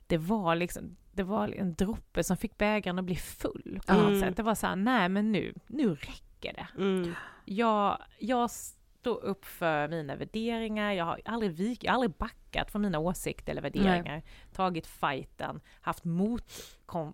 [0.07, 4.07] det var liksom, det var en droppe som fick bägaren att bli full på något
[4.07, 4.19] Mm.
[4.21, 4.37] sätt.
[4.37, 6.67] Det var så här, nej men nu, nu räcker det.
[6.77, 7.13] Mm.
[7.45, 12.71] Jag, jag står upp för mina värderingar, jag har aldrig vik, jag har aldrig backat
[12.71, 14.21] från mina åsikter eller värderingar.
[14.53, 16.51] Tagit fighten, haft mot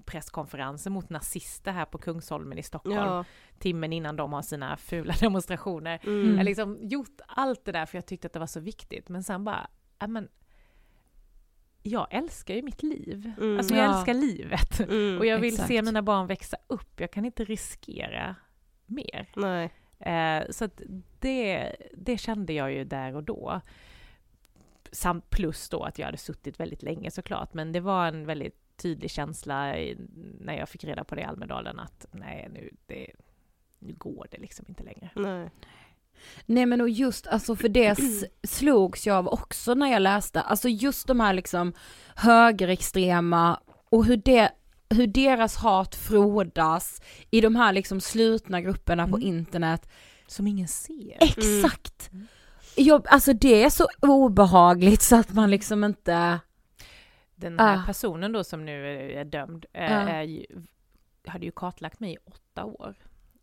[0.05, 3.25] presskonferenser mot nazister här på Kungsholmen i Stockholm, Ja.
[3.59, 5.99] timmen innan de har sina fula demonstrationer.
[6.03, 6.29] Mm.
[6.29, 9.09] Jag har liksom gjort allt det där för jag tyckte att det var så viktigt,
[9.09, 9.67] men sen bara,
[10.07, 10.29] men
[11.83, 13.31] jag älskar ju mitt liv.
[13.37, 13.57] Mm.
[13.57, 13.95] Alltså jag Ja.
[13.97, 14.79] älskar livet.
[14.79, 15.17] Mm.
[15.17, 15.67] Och jag vill exakt.
[15.67, 16.99] se mina barn växa upp.
[16.99, 18.35] Jag kan inte riskera
[18.85, 19.29] mer.
[19.35, 19.69] Nej.
[19.99, 20.81] Eh, så att
[21.19, 23.61] det, det kände jag ju där och då.
[24.91, 28.77] Samt plus då att jag hade suttit väldigt länge såklart, men det var en väldigt
[28.77, 29.97] tydlig känsla i,
[30.39, 33.11] när jag fick reda på det i Almedalen att nej, nu, det,
[33.79, 35.09] nu går det liksom inte längre.
[35.15, 35.49] Nej.
[36.45, 37.95] Nej men och just alltså för det
[38.43, 41.73] slogs jag av också när jag läste, alltså just de här liksom
[42.15, 44.51] högerextrema och hur det
[44.89, 47.01] hur deras hat frodas
[47.31, 49.27] i de här liksom slutna grupperna på Mm.
[49.27, 49.89] internet.
[50.27, 51.17] Som ingen ser.
[51.19, 52.09] Exakt!
[52.75, 56.39] Jag, alltså det är så obehagligt så att man liksom inte...
[57.35, 57.83] Den här Ah.
[57.85, 58.87] personen då som nu
[59.19, 59.79] är, dömd Ja.
[59.81, 60.45] är
[61.27, 62.95] hade ju kartlagt mig i åtta år.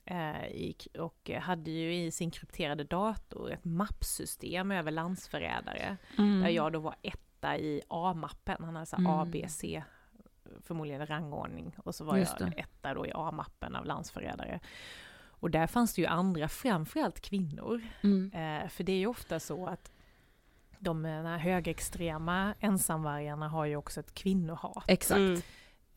[0.06, 5.96] Eh, och hade ju i sin krypterade dator ett mappsystem över landsförrädare.
[6.18, 6.40] Mm.
[6.40, 8.64] Där jag då var etta i A-mappen.
[8.64, 9.10] Han hade så Mm.
[9.10, 9.82] A, B, C,
[10.62, 11.76] förmodligen rangordning.
[11.78, 14.60] Och så var Just jag etta då i A-mappen av landsförrädare.
[15.38, 17.82] Och där fanns det ju andra, framförallt kvinnor.
[18.02, 18.32] Mm.
[18.34, 19.92] Eh, för det är ju ofta så att
[20.78, 24.84] de eh, här högerextrema ensamvargarna har ju också ett kvinnohat.
[24.86, 25.18] Exakt.
[25.18, 25.40] Mm.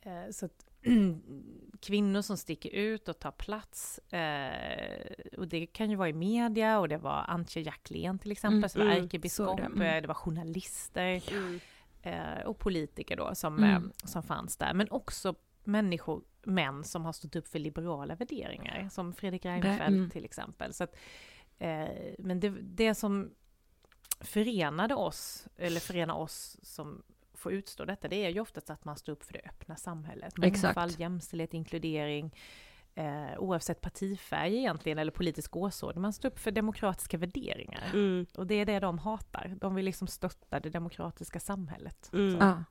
[0.02, 0.69] Eh, så att
[1.82, 6.80] kvinnor som sticker ut och tar plats, eh, och det kan ju vara i media,
[6.80, 9.86] och det var Antje Jacklén till exempel, Mm, som var mm, ärkebiskop, såg det, det.
[9.88, 10.02] mm.
[10.02, 11.60] det var journalister Mm.
[12.02, 13.70] eh, och politiker då som, Mm.
[13.76, 18.90] eh, som fanns där, men också människor, män som har stått upp för liberala värderingar,
[18.92, 20.10] som Fredrik Reinfeldt mm.
[20.10, 20.74] till exempel.
[20.74, 20.96] Så att,
[21.58, 21.88] eh,
[22.20, 23.32] men det, det som
[24.20, 27.04] förenade oss, eller förenar oss som
[27.40, 30.38] får utstå detta, det är ju oftast att man står upp för det öppna samhället.
[30.38, 32.36] Mångfald, jämställdhet, inkludering,
[32.96, 36.02] eh, oavsett partifärg egentligen, eller politisk åskådning.
[36.02, 37.90] Man står upp för demokratiska värderingar.
[37.94, 38.26] Mm.
[38.36, 39.56] Och det är det de hatar.
[39.62, 42.10] De vill liksom stötta det demokratiska samhället.
[42.14, 42.32] Mm.
[42.32, 42.46] Så.
[42.46, 42.64] Ja.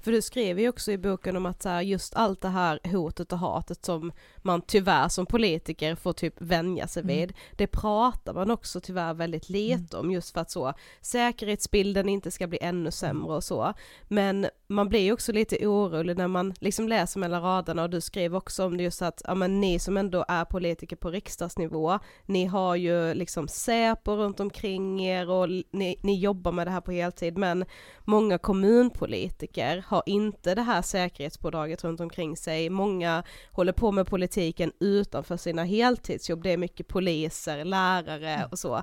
[0.00, 2.80] För du skriver ju också i boken om att så här, just allt det här
[2.84, 7.16] hotet och hatet som man tyvärr som politiker får typ vänja sig Mm.
[7.16, 12.30] vid, det pratar man också tyvärr väldigt lite om just för att så säkerhetsbilden inte
[12.30, 13.72] ska bli ännu sämre och så.
[14.08, 18.00] Men man blir ju också lite orolig när man liksom läser mellan raderna och du
[18.00, 21.98] skriver också om det just att, ja men ni som ändå är politiker på riksdagsnivå,
[22.26, 26.80] ni har ju liksom Säpo runt omkring er och ni, ni jobbar med det här
[26.80, 27.64] på heltid men
[28.04, 32.70] många kommunpolitiker politiker har inte det här säkerhetspådraget runt omkring sig.
[32.70, 36.42] Många håller på med politiken utanför sina heltidsjobb.
[36.42, 38.48] Det är mycket poliser, lärare Mm.
[38.50, 38.82] och så.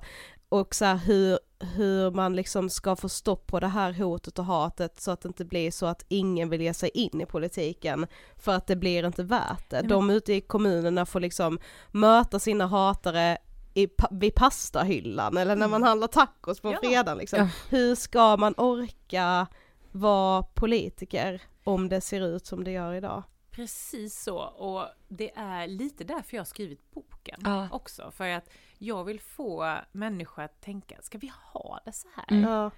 [0.49, 1.39] Och så här hur,
[1.75, 5.27] hur man liksom ska få stopp på det här hotet och hatet så att det
[5.27, 8.07] inte blir så att ingen vill ge sig in i politiken
[8.37, 9.81] för att det blir inte värt det.
[9.81, 11.59] De ute i kommunerna får liksom
[11.91, 13.37] möta sina hatare
[13.75, 16.79] i, vid pastahyllan eller när man handlar tacos på Ja.
[16.83, 17.39] fredagen liksom.
[17.39, 17.47] Ja.
[17.69, 19.47] Hur ska man orka
[19.93, 23.23] vara politiker om det ser ut som det gör idag?
[23.51, 27.67] Precis så, och det är lite därför jag har skrivit boken Ja.
[27.71, 28.11] också.
[28.11, 32.25] För att jag vill få människor att tänka, ska vi ha det så här?
[32.37, 32.49] Mm.
[32.49, 32.71] Ja.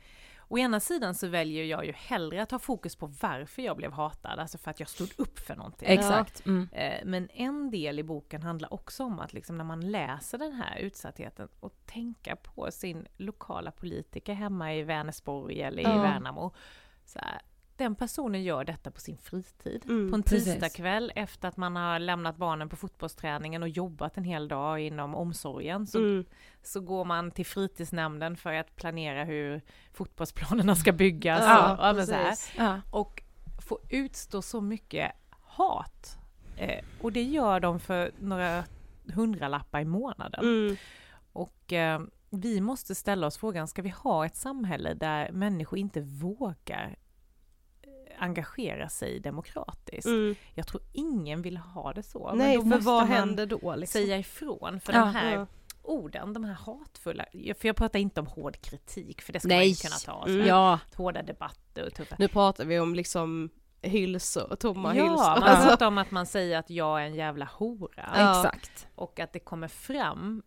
[0.48, 3.92] Å ena sidan så väljer jag ju hellre att ha fokus på varför jag blev
[3.92, 5.88] hatad, alltså för att jag stod upp för någonting.
[5.90, 6.46] Exakt.
[6.46, 6.70] Mm.
[6.72, 10.54] Eh, Men en del i boken handlar också om att liksom när man läser den
[10.54, 16.02] här utsattheten och tänka på sin lokala politiker hemma i Vänersborg eller i Ja.
[16.02, 16.54] Värnamo.
[17.06, 17.42] Så här,
[17.78, 19.82] den personen gör detta på sin fritid.
[19.86, 24.24] Mm, på en tisdagkväll efter att man har lämnat barnen på fotbollsträningen och jobbat en
[24.24, 25.88] hel dag inom omsorgen.
[25.88, 26.26] Så, Mm.
[26.64, 29.62] så går man till fritidsnämnden för att planera hur
[29.94, 31.42] fotbollsplanerna ska byggas.
[31.42, 32.36] Ja, och, ja, men så här.
[32.58, 32.82] Ja.
[32.92, 33.24] och
[33.62, 36.18] få utstå så mycket hat.
[36.58, 38.64] Eh, och det gör de för några
[39.14, 40.44] hundralappar i månaden.
[40.44, 40.76] Mm.
[41.34, 42.02] Och eh,
[42.42, 46.96] vi måste ställa oss frågan, ska vi ha ett samhälle där människor inte vågar
[47.82, 50.06] eh, engagera sig demokratiskt?
[50.08, 50.36] Mm.
[50.54, 52.28] Jag tror ingen vill ha det så.
[52.30, 54.02] men Nej, då för vad man händer då liksom?
[54.02, 55.00] Säga ifrån, för Ja.
[55.00, 55.48] de här Ja.
[55.82, 59.58] orden, de här hatfulla, för jag pratar inte om hård kritik, för det ska man
[59.58, 59.70] Nej.
[59.70, 60.26] inte kunna ta.
[60.28, 60.48] Mm.
[60.48, 60.80] Ja.
[60.96, 63.50] Hårda debatter och tuffa Nu pratar vi om liksom
[63.82, 65.18] hylsor, tomma Ja, hylsor.
[65.40, 68.10] man Alltså, pratar om att man säger att jag är en jävla hora.
[68.16, 68.40] Ja.
[68.40, 68.88] Exakt.
[68.96, 70.44] Och att det kommer fram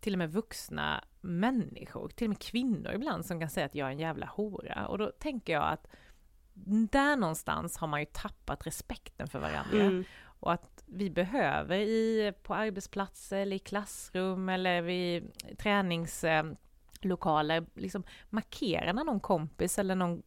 [0.00, 3.88] till och med vuxna människor, till och med kvinnor ibland, som kan säga att jag
[3.88, 4.86] är en jävla hora.
[4.86, 5.86] Och då tänker jag att
[6.90, 9.80] där någonstans har man ju tappat respekten för varandra.
[9.80, 10.04] mm.
[10.40, 18.92] Och att vi behöver i, på arbetsplatser, eller i klassrum eller vid träningslokaler liksom markera
[18.92, 20.22] när någon kompis eller någon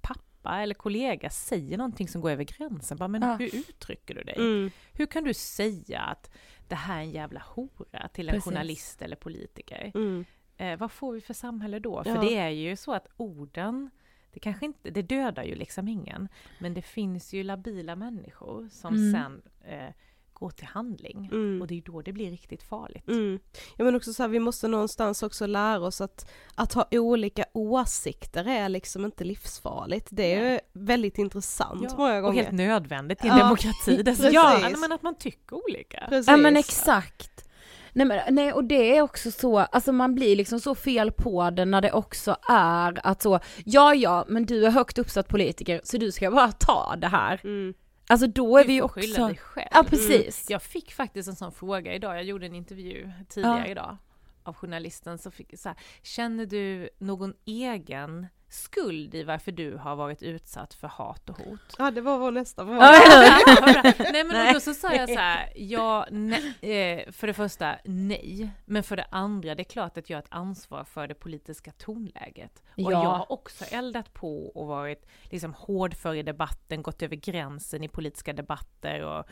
[0.00, 2.96] pappa eller kollega säger någonting som går över gränsen.
[2.98, 3.36] Bara, men Ja.
[3.36, 4.34] hur uttrycker du dig?
[4.36, 4.70] Mm.
[4.92, 6.30] Hur kan du säga att
[6.68, 8.44] det här är en jävla hora till en Precis.
[8.44, 9.92] journalist eller politiker?
[9.94, 10.24] Mm.
[10.56, 12.04] Eh, vad får vi för samhälle då?
[12.04, 12.20] För Ja.
[12.20, 13.90] det är ju så att orden,
[14.32, 18.94] det kanske inte, det dödar ju liksom ingen, men det finns ju labila människor som
[18.94, 19.12] Mm.
[19.12, 19.42] sen
[19.72, 19.94] eh,
[20.38, 21.28] går till handling.
[21.32, 21.60] Mm.
[21.62, 23.08] Och det är då det blir riktigt farligt.
[23.08, 23.38] Mm.
[23.76, 27.44] Ja men också så här, vi måste någonstans också lära oss att, att ha olika
[27.52, 30.06] åsikter är liksom inte livsfarligt.
[30.10, 32.42] Det är ju väldigt intressant Ja, många och gånger.
[32.42, 34.32] helt nödvändigt i en Ja, demokrati dessutom.
[34.32, 34.32] precis.
[34.72, 36.06] Ja, men att man tycker olika.
[36.08, 36.28] Precis.
[36.28, 37.44] Ja men exakt.
[37.92, 41.50] Nej, men, nej och det är också så, alltså man blir liksom så fel på
[41.50, 45.80] det när det också är att så, ja ja men du är högt uppsatt politiker
[45.84, 47.40] så du ska bara ta det här.
[47.44, 47.74] Mm.
[48.08, 49.00] Alltså då är Du vi ju också...
[49.00, 49.68] skylla dig själv.
[49.70, 50.50] Ja precis.
[50.50, 53.66] Jag fick faktiskt en sån fråga idag, jag gjorde en intervju tidigare Ja.
[53.66, 53.96] idag
[54.42, 59.96] av journalisten som fick så här, känner du någon egen skuld i varför du har
[59.96, 61.60] varit utsatt för hat och hot?
[61.78, 62.80] Ja det var vår nästa fråga.
[64.12, 68.50] nej men då så sa jag så här, ja, nej, eh, för det första nej,
[68.64, 71.72] men för det andra det är klart att jag har ett ansvar för det politiska
[71.72, 72.62] tonläget.
[72.66, 72.90] Och Ja.
[72.90, 77.88] jag har också eldat på och varit liksom hårdför i debatten, gått över gränsen i
[77.88, 79.24] politiska debatter och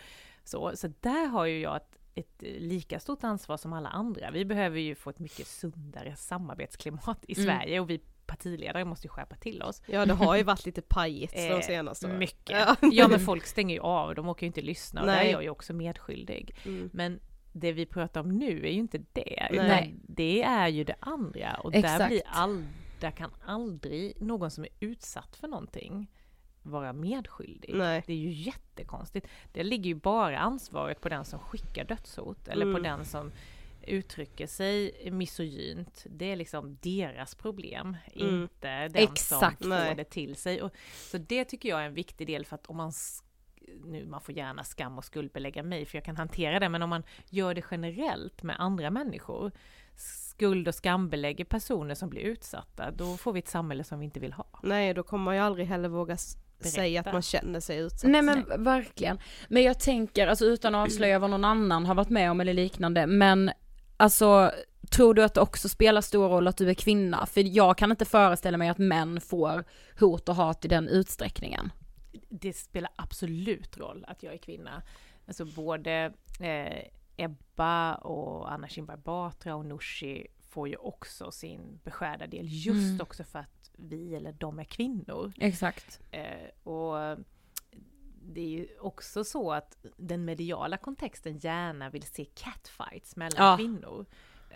[0.45, 0.73] så.
[0.77, 4.31] Så där har ju jag ett, ett lika stort ansvar som alla andra.
[4.31, 7.45] Vi behöver ju få ett mycket sundare samarbetsklimat i Mm.
[7.47, 9.83] Sverige och vi partiledare måste ju skärpa till oss.
[9.87, 12.19] Ja det har ju varit lite pajigt de Eh, senaste åren.
[12.19, 12.59] Mycket.
[12.67, 12.77] Ja.
[12.93, 15.29] Ja men folk stänger ju av, de åker ju inte lyssna och där Nej.
[15.29, 16.55] är jag ju också medskyldig.
[16.65, 16.91] Mm.
[16.93, 17.21] Men
[17.53, 19.95] det vi pratar om nu är ju inte det, Nej.
[20.09, 21.55] det är ju det andra.
[21.65, 21.99] Och Exakt.
[21.99, 22.65] där, blir all,
[23.01, 26.11] där kan aldrig någon som är utsatt för någonting
[26.63, 27.71] vara medskyldig.
[27.75, 28.03] Nej.
[28.07, 29.27] Det är ju jättekonstigt.
[29.53, 32.83] Det ligger ju bara ansvaret på den som skickar dödshot eller på Mm.
[32.83, 33.33] den som
[33.87, 36.05] uttrycker sig misogynt.
[36.11, 38.43] Det är liksom deras problem, Mm.
[38.43, 39.63] inte den Exakt.
[39.63, 40.63] som får det till sig.
[40.63, 40.73] Och,
[41.11, 42.93] så det tycker jag är en viktig del för att om man
[43.85, 46.91] nu, man får gärna skam och skuldbelägga mig för jag kan hantera det, men om
[46.91, 49.53] man gör det generellt med andra människor,
[49.97, 54.21] skuld och skambelägger personer som blir utsatta, då får vi ett samhälle som vi inte
[54.21, 54.47] vill ha.
[54.63, 56.17] Nej då kommer man ju aldrig heller våga
[56.61, 58.11] säga att man känner sig utsatt.
[58.11, 59.19] Nej men verkligen.
[59.49, 62.55] Men jag tänker, alltså utan att avslöja vad någon annan har varit med om eller
[62.55, 63.51] liknande, men
[63.97, 64.53] alltså
[64.91, 67.27] tror du att det också spelar stor roll att du är kvinna?
[67.27, 69.65] För jag kan inte föreställa mig att män får
[70.01, 71.73] hot och hat i den utsträckningen.
[72.29, 74.83] Det spelar absolut roll att jag är kvinna.
[75.27, 76.83] Alltså både eh,
[77.17, 83.01] Ebba och Anna Kinberg Batra och Nooshi får ju också sin beskärda del, just Mm.
[83.01, 85.33] också för att vi eller de är kvinnor.
[85.39, 86.01] Exakt.
[86.11, 87.19] Eh, och
[88.35, 93.57] det är ju också så att den mediala kontexten gärna vill se catfights mellan Ja.
[93.57, 94.07] kvinnor.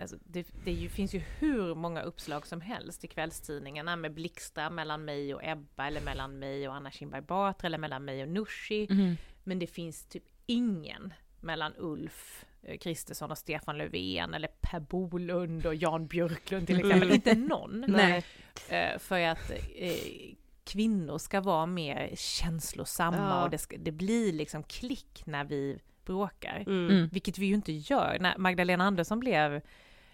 [0.01, 4.71] Alltså det det ju, finns ju hur många uppslag som helst i kvällstidningarna med blixtar
[4.71, 8.29] mellan mig och Ebba eller mellan mig och Anna Kinberg Batra eller mellan mig och
[8.29, 8.87] Nooshi.
[8.91, 9.17] Mhm.
[9.45, 15.67] Men det finns typ ingen mellan Ulf eh, Kristersson och Stefan Löfven eller Per Bolund
[15.67, 17.03] och Jan Björklund till exempel.
[17.03, 17.15] Mm.
[17.15, 17.85] Inte någon.
[17.89, 18.25] Nej.
[18.69, 20.35] Eh, för att eh,
[20.73, 23.45] kvinnor ska vara mer känslosamma Ja.
[23.45, 26.65] och det, ska, det blir liksom klick när vi bråkar.
[26.67, 27.09] Mm.
[27.13, 28.19] Vilket vi ju inte gör.
[28.21, 29.61] När Magdalena Andersson blev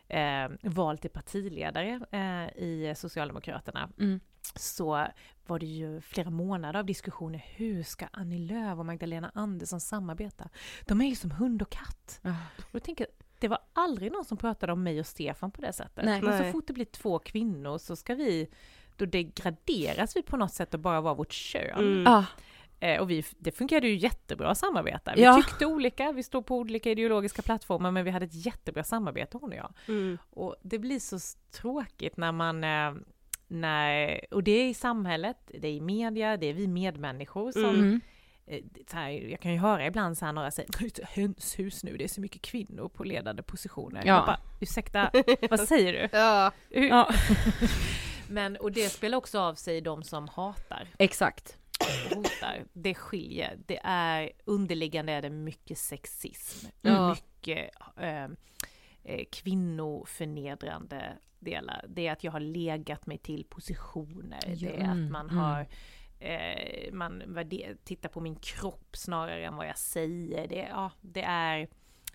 [0.09, 4.21] eh, vald till partiledare eh, i Socialdemokraterna Mm.
[4.55, 5.07] så
[5.47, 7.45] var det ju flera månader av diskussioner.
[7.57, 10.49] Hur ska Annie Lööf och Magdalena Andersson samarbeta?
[10.87, 12.21] De är ju som hund och katt.
[12.59, 13.07] Och jag tänker,
[13.39, 16.05] det var aldrig någon som pratade om mig och Stefan på det sättet.
[16.05, 16.23] Nej.
[16.23, 18.49] Men så fort det blir två kvinnor så ska vi,
[18.99, 21.79] då degraderas vi på något sätt att bara vara vårt kön.
[21.79, 22.03] Mm.
[22.07, 22.25] Ja.
[22.81, 25.13] Eh, och vi, det fungerade ju jättebra att samarbeta.
[25.17, 25.37] Vi Ja.
[25.37, 29.51] tyckte olika, vi stod på olika ideologiska plattformar men vi hade ett jättebra samarbete hon
[29.53, 29.73] och jag.
[29.89, 30.19] Mm.
[30.31, 31.19] Och det blir så
[31.53, 32.93] tråkigt när man, eh,
[33.49, 37.65] när, och det är i samhället, det är i media, det är vi medmänniskor som,
[37.65, 38.01] Mm.
[38.47, 41.09] eh, så här, jag kan ju höra ibland så här några säger "Det är ett
[41.11, 44.03] hönshus nu, det är så mycket kvinnor på ledande positioner.
[44.07, 44.15] Ja.
[44.15, 45.11] Jag bara, ursäkta,
[45.51, 46.09] vad säger du?
[46.19, 46.53] Ja.
[46.71, 47.11] Hur- Ja.
[48.29, 51.59] Men, och det spelar också av sig de som hatar Exakt.
[52.15, 52.65] hotar.
[52.73, 53.59] Det skiljer.
[53.67, 56.67] Det är underliggande är det mycket sexism.
[56.83, 57.11] Ja.
[57.11, 58.25] Mycket eh,
[59.05, 61.85] eh, kvinnoförnedrande delar.
[61.89, 64.41] Det är att jag har legat mig till positioner.
[64.47, 64.55] Ja.
[64.69, 65.37] Det är att man Mm.
[65.37, 65.67] har
[66.19, 67.23] eh, man
[67.85, 70.49] tittar på min kropp snarare än vad jag säger.
[70.49, 71.69] Det, ja, det är,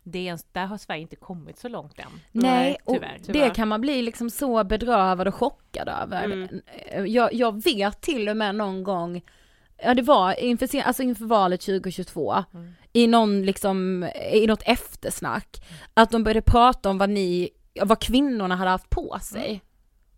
[0.03, 2.05] det är där har Sverige inte kommit så långt än.
[2.31, 3.19] Nej, och tyvärr.
[3.27, 6.23] det kan man bli liksom så bedrövad och chockad över.
[6.23, 6.61] Mm.
[7.07, 9.21] Jag, jag vet till och med någon gång,
[9.83, 12.73] ja det var inför, alltså inför valet 2022, Mm.
[12.93, 17.49] i någon liksom, i något eftersnack, att de började prata om vad ni,
[17.81, 19.47] vad kvinnorna hade haft på sig.
[19.49, 19.59] Mm.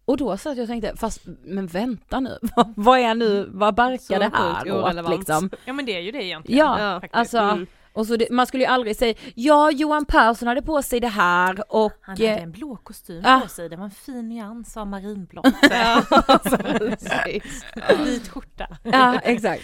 [0.06, 3.76] Och då satt jag och tänkte, fast men vänta nu, vad, vad är nu, vad
[3.76, 4.72] barkar det här
[5.06, 5.50] åt liksom?
[5.66, 6.60] Ja men det är ju det egentligen.
[6.60, 7.68] Ja, Ja, alltså, Mm.
[7.94, 11.08] Och så det, man skulle ju aldrig säga, ja Johan Persson hade på sig det
[11.08, 11.92] här och...
[12.02, 13.40] Han hade eh, en blå kostym Ja.
[13.44, 15.46] på sig, det var en fin nyans av marinblått.
[15.72, 16.04] Ja.
[18.06, 18.68] Vit skjorta.
[18.84, 19.64] Ja, exakt.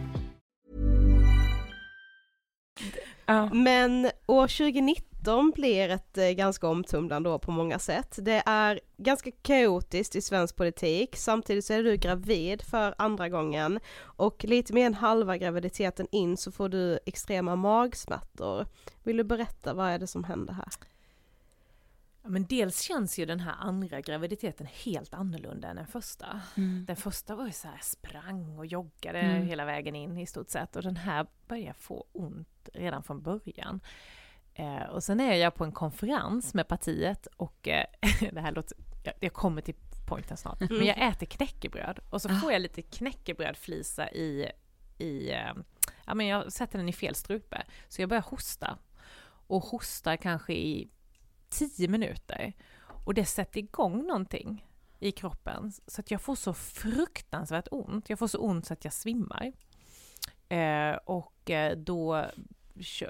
[3.53, 8.19] Men år 2019 blir ett eh, ganska omtumlande år på många sätt.
[8.21, 13.79] Det är ganska kaotiskt i svensk politik, samtidigt så är du gravid för andra gången
[14.01, 18.65] och lite mer än halva graviditeten in så får du extrema magsmärtor.
[19.03, 20.90] Vill du berätta, vad är det som händer här?
[22.23, 26.41] Ja, men dels känns ju den här andra graviditeten helt annorlunda än den första.
[26.87, 29.45] Den första var ju så här, sprang och joggade Mm.
[29.47, 30.75] hela vägen in i stort sett.
[30.75, 33.79] Och den här börjar få ont redan från början.
[34.53, 37.85] Eh, och sen är jag på en konferens med partiet och eh,
[38.31, 39.75] det här låter, jag, jag kommer till
[40.09, 44.51] pointen snart, men jag äter knäckebröd och så får jag lite knäckebrödflisa i,
[44.97, 45.53] i eh,
[46.05, 48.77] ja men jag sätter den i fel strupe, så jag börjar hosta.
[49.47, 50.89] Och hostar kanske i
[51.51, 52.53] tio minuter
[53.05, 54.67] och det sätter igång någonting.
[54.99, 58.09] i kroppen så att jag får så fruktansvärt ont.
[58.09, 59.51] Jag får så ont så att jag svimmar.
[60.49, 62.15] Eh, och eh, då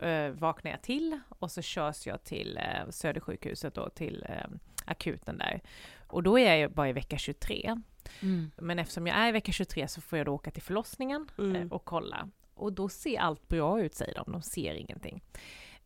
[0.02, 4.46] eh, vaknar jag till och så körs jag till eh, Södersjukhuset och till eh,
[4.86, 5.62] akuten där.
[6.08, 7.82] Och då är jag bara i vecka 23.
[8.22, 8.52] Mm.
[8.58, 11.72] Men eftersom jag är i vecka 23 så får jag då åka till förlossningen Mm.
[11.72, 12.30] och kolla.
[12.54, 15.22] Och då ser allt bra ut säger de, de ser ingenting.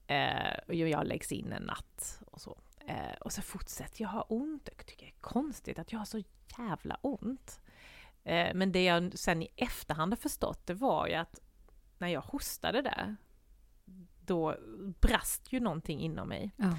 [0.07, 2.57] Eh, och jag läggs in en natt och så.
[2.87, 4.69] Eh, och så fortsätter jag ha ont.
[4.77, 6.23] Jag tycker det är konstigt att jag har så
[6.57, 7.59] jävla ont.
[8.23, 11.39] Eh, men det jag sen i efterhand har förstått det var ju att
[11.97, 13.15] när jag hostade där,
[14.25, 14.55] då
[15.01, 16.51] brast ju någonting inom mig.
[16.57, 16.77] Ja.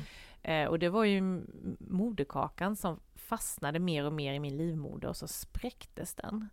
[0.50, 1.46] Eh, och det var ju
[1.78, 6.48] moderkakan som fastnade mer och mer i min livmoder och så spräcktes den.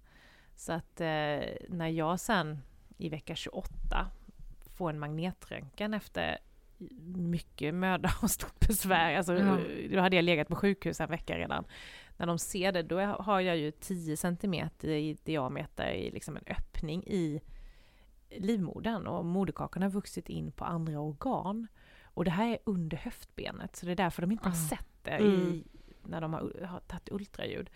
[0.56, 2.60] Så att eh, när jag sen
[2.98, 4.08] i vecka 28
[4.76, 6.38] får en magnetröntgen efter
[7.16, 9.58] mycket möda och stort besvär, alltså Ja.
[9.92, 11.66] då hade jag legat på sjukhus en vecka redan.
[12.18, 16.44] När de ser det, då har jag ju 10 centimeter i diameter i liksom en
[16.48, 17.42] öppning i
[18.30, 21.68] livmodern och moderkakan har vuxit in på andra organ.
[22.04, 24.70] Och det här är under höftbenet, så det är därför de inte har Ah.
[24.70, 25.32] sett det Mm.
[25.42, 25.64] i,
[26.04, 27.70] när de har, har tagit ultraljud.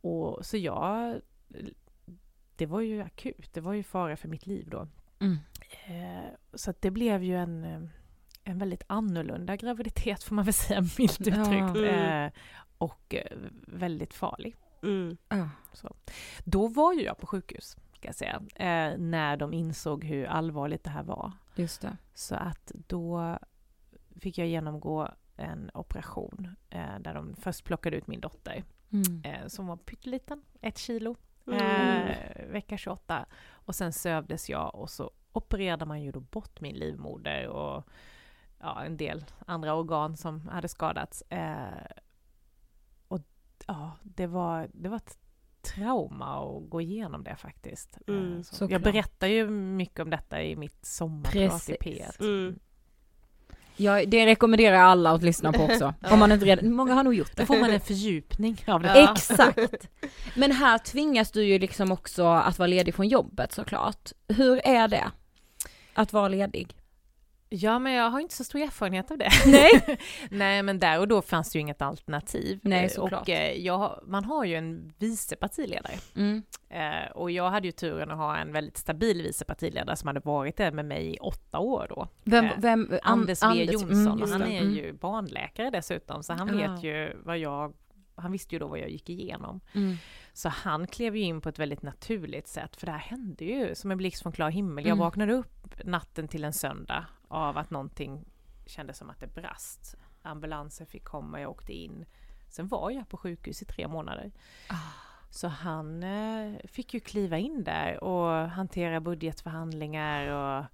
[0.00, 1.20] Och så jag...
[2.56, 4.88] Det var ju akut, det var ju fara för mitt liv då.
[5.18, 5.36] Mm.
[5.86, 7.80] Eh, så att det blev ju en, eh,
[8.44, 11.40] en väldigt annorlunda graviditet får man väl säga, milt Ja.
[11.42, 11.76] uttryckt.
[11.76, 12.24] Mm.
[12.26, 12.32] Eh,
[12.78, 13.14] och
[13.66, 14.56] väldigt farlig.
[14.82, 15.16] Mm.
[15.28, 15.48] Ja.
[16.44, 20.84] Då var ju jag på sjukhus, ska jag säga, eh, när de insåg hur allvarligt
[20.84, 21.32] det här var.
[21.54, 21.96] Just det.
[22.14, 23.38] Så att då
[24.20, 29.22] fick jag genomgå en operation eh, där de först plockade ut min dotter Mm.
[29.24, 31.16] eh, som var pytteliten, ett kilo,
[31.46, 32.06] Mm.
[32.06, 33.26] eh, vecka 28.
[33.50, 37.84] Och sen sövdes jag och så opererade man ju då bort min livmoder och
[38.60, 41.22] ja, en del andra organ som hade skadats.
[41.22, 41.66] Eh,
[43.08, 43.20] och
[43.66, 45.18] ja, det var, det var ett
[45.74, 47.98] trauma att gå igenom det faktiskt.
[48.08, 51.34] Eh, Mm, så jag berättar ju mycket om detta i mitt sommarprat
[51.68, 52.18] i Precis.
[52.18, 52.20] P1.
[52.20, 52.58] Mm.
[53.76, 55.94] Ja, det rekommenderar jag alla att lyssna på också.
[56.10, 57.46] Om man inte redan, många har nog gjort Då det.
[57.46, 58.88] får man en fördjupning av det.
[59.00, 59.12] Ja.
[59.12, 59.88] Exakt!
[60.36, 64.10] Men här tvingas du ju liksom också att vara ledig från jobbet såklart.
[64.28, 65.10] Hur är det?
[65.94, 66.74] Att vara ledig?
[67.52, 69.30] Ja, men jag har inte så stor erfarenhet av det.
[69.46, 69.98] Nej.
[70.30, 72.60] Nej, men där och då fanns det ju inget alternativ.
[72.62, 73.22] Nej, Eh, såklart.
[73.22, 75.94] Och eh, jag, man har ju en vice partiledare.
[76.16, 76.42] Mm.
[76.68, 80.20] Eh, och jag hade ju turen att ha en väldigt stabil vice partiledare som hade
[80.20, 82.08] varit det med mig i åtta år då.
[82.24, 84.74] Vem, vem, An- Anders V Jonsson, mm, han är Mm.
[84.74, 86.52] ju barnläkare dessutom, så han Ah.
[86.74, 87.74] vet ju vad jag,
[88.16, 89.60] han visste ju då vad jag gick igenom.
[90.32, 93.74] Så han klev ju in på ett väldigt naturligt sätt, för det här hände ju
[93.74, 94.84] som en blixt från klar himmel.
[94.84, 94.98] Jag Mm.
[95.04, 98.24] vaknade upp natten till en söndag av att någonting
[98.66, 99.94] kändes som att det brast.
[100.22, 102.06] Ambulansen fick komma, jag åkte in.
[102.48, 104.32] Sen var jag på sjukhus i tre månader.
[104.68, 104.74] Ah.
[105.30, 110.64] Så han eh, fick ju kliva in där och hantera budgetförhandlingar och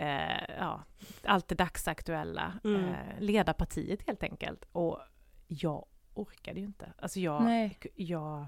[0.00, 0.84] eh, ja,
[1.24, 2.52] allt det dagsaktuella.
[2.64, 2.84] Mm.
[2.84, 4.64] Eh, leda partiet helt enkelt.
[4.72, 5.00] Och
[5.48, 6.92] jag orkade ju inte.
[6.98, 7.78] Alltså jag, Nej.
[7.94, 8.46] jag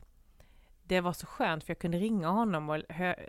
[0.88, 2.76] det var så skönt för jag kunde ringa honom och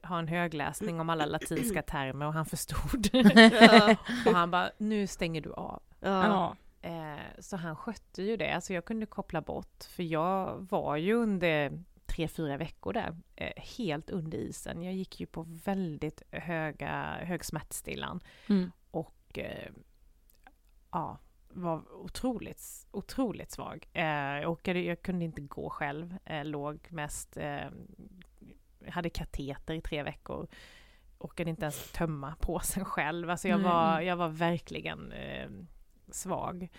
[0.04, 3.10] ha en högläsning om alla latinska termer och han förstod.
[3.62, 3.96] Ja.
[4.26, 5.82] och han bara, nu stänger du av.
[6.00, 6.56] Ja.
[6.82, 11.14] Eh, så han skötte ju det, alltså jag kunde koppla bort, för jag var ju
[11.14, 14.84] under tre, fyra veckor där, eh, helt under isen.
[14.84, 18.72] Jag gick ju på väldigt höga, hög smärtstillan Mm.
[18.92, 19.72] och eh,
[20.92, 21.18] ja,
[21.50, 23.88] var otroligt, otroligt svag.
[23.94, 27.68] Eh, jag, orkade, jag kunde inte gå själv, eh, låg mest, eh,
[28.88, 30.48] hade kateter i tre veckor,
[31.18, 33.30] orkade inte ens tömma påsen själv.
[33.30, 33.70] Alltså jag, Nej.
[33.72, 35.50] var, jag var verkligen eh,
[36.12, 36.70] svag.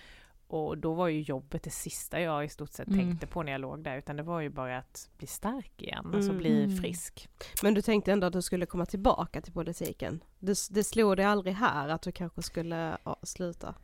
[0.46, 2.98] Och då var ju jobbet det sista jag i stort sett Mm.
[2.98, 6.06] tänkte på när jag låg där, utan det var ju bara att bli stark igen,
[6.14, 6.38] alltså Mm.
[6.38, 6.76] bli Mm.
[6.76, 7.28] frisk.
[7.62, 10.24] Men du tänkte ändå att du skulle komma tillbaka till politiken?
[10.38, 13.74] Det, det slog dig aldrig här att du kanske skulle ja, sluta?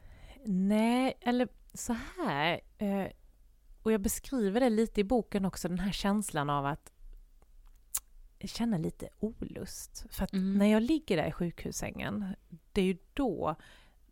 [0.47, 2.61] Nej, eller så här.
[2.79, 3.07] Eh,
[3.83, 6.93] och jag beskriver det lite i boken också, den här känslan av att
[8.45, 10.07] känna lite olust.
[10.11, 10.59] För att Mm.
[10.59, 12.35] när jag ligger där i sjukhussängen,
[12.73, 13.55] det är ju då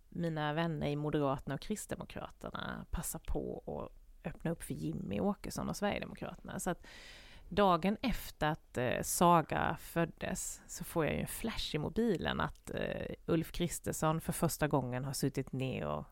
[0.08, 5.76] mina vänner i Moderaterna och Kristdemokraterna passar på att öppna upp för Jimmy Åkesson och
[5.76, 6.60] Sverigedemokraterna.
[6.60, 6.86] Så att
[7.48, 12.70] dagen efter att eh, Saga föddes så får jag ju en flash i mobilen att
[12.70, 16.04] eh, Ulf Kristersson för första gången har suttit ner och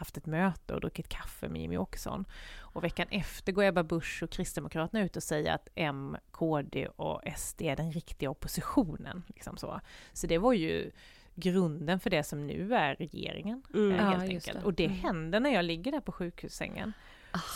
[0.00, 2.24] haft ett möte och druckit kaffe med Jimmy Åkesson.
[2.58, 7.20] Och veckan efter går Ebba Busch och Kristdemokraterna ut och säger att M, KD och
[7.36, 9.22] SD är den riktiga oppositionen.
[9.26, 9.80] Liksom så.
[10.12, 10.90] så det var ju
[11.34, 13.62] grunden för det som nu är regeringen.
[13.74, 13.90] Mm.
[13.92, 14.62] eh, Ja, helt just enkelt.
[14.64, 14.66] det.
[14.66, 14.98] Och det Mm.
[14.98, 16.92] händer när jag ligger där på sjukhussängen.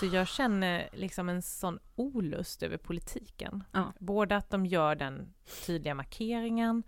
[0.00, 3.64] Så jag känner liksom en sån olust över politiken.
[3.72, 3.92] Ja.
[3.98, 5.34] Både att de gör den
[5.66, 6.82] tydliga markeringen,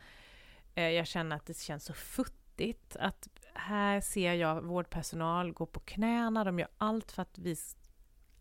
[0.74, 3.28] eh, jag känner att det känns så futtigt, att
[3.58, 7.56] här ser jag vårdpersonal gå på knäna, de gör allt för att vi,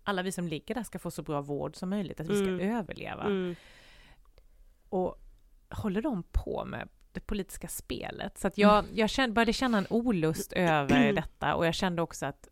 [0.04, 2.48] alla vi som ligger där ska få så bra vård som möjligt, att vi ska
[2.48, 2.76] Mm.
[2.78, 3.24] överleva.
[3.24, 3.56] Mm.
[4.90, 5.22] Och
[5.70, 8.38] håller de på med det politiska spelet?
[8.38, 12.26] Så att jag, jag kände, började känna en olust över detta och jag kände också
[12.26, 12.48] att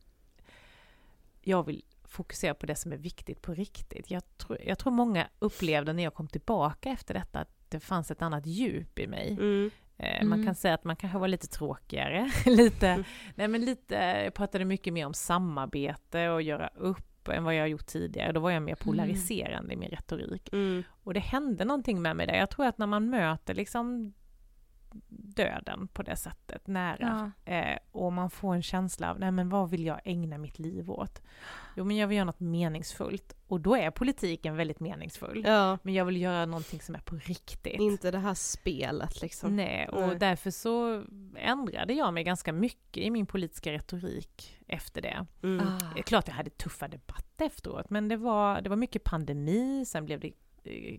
[1.41, 4.11] jag vill fokusera på det som är viktigt på riktigt.
[4.11, 8.11] Jag tror, jag tror många upplevde när jag kom tillbaka efter detta att det fanns
[8.11, 9.31] ett annat djup i mig.
[9.31, 9.71] Mm.
[9.97, 10.45] Eh, Man Mm.
[10.45, 13.03] kan säga att man kanske var lite tråkigare, lite, Mm.
[13.35, 17.69] nej men lite, jag pratade mycket mer om samarbete och göra upp än vad jag
[17.69, 18.31] gjort tidigare.
[18.31, 20.53] Då var jag mer polariserande i min retorik.
[20.53, 20.83] Mm.
[21.03, 22.33] Och det hände någonting med mig där.
[22.35, 24.13] Jag tror att när man möter liksom
[25.07, 29.69] döden på det sättet, nära, eh, och man får en känsla av, nej men vad
[29.69, 31.21] vill jag ägna mitt liv åt?
[31.75, 33.35] Jo men jag vill göra något meningsfullt.
[33.47, 35.43] Och då är politiken väldigt meningsfull.
[35.45, 37.79] Ja, Men jag vill göra någonting som är på riktigt.
[37.79, 39.55] inte det här spelet liksom.
[39.55, 40.17] Nej, och Nej.
[40.19, 41.03] därför så
[41.35, 45.25] ändrade jag mig ganska mycket i min politiska retorik efter det.
[45.43, 45.67] Mm.
[45.67, 46.01] Ah.
[46.05, 50.19] Klart jag hade tuffa debatter efteråt, men det var, det var mycket pandemi, sen blev
[50.19, 50.31] det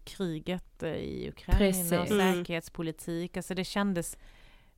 [0.04, 1.92] kriget eh, i Ukraina, Precis.
[1.92, 2.06] Mm.
[2.34, 4.18] säkerhetspolitik, alltså det kändes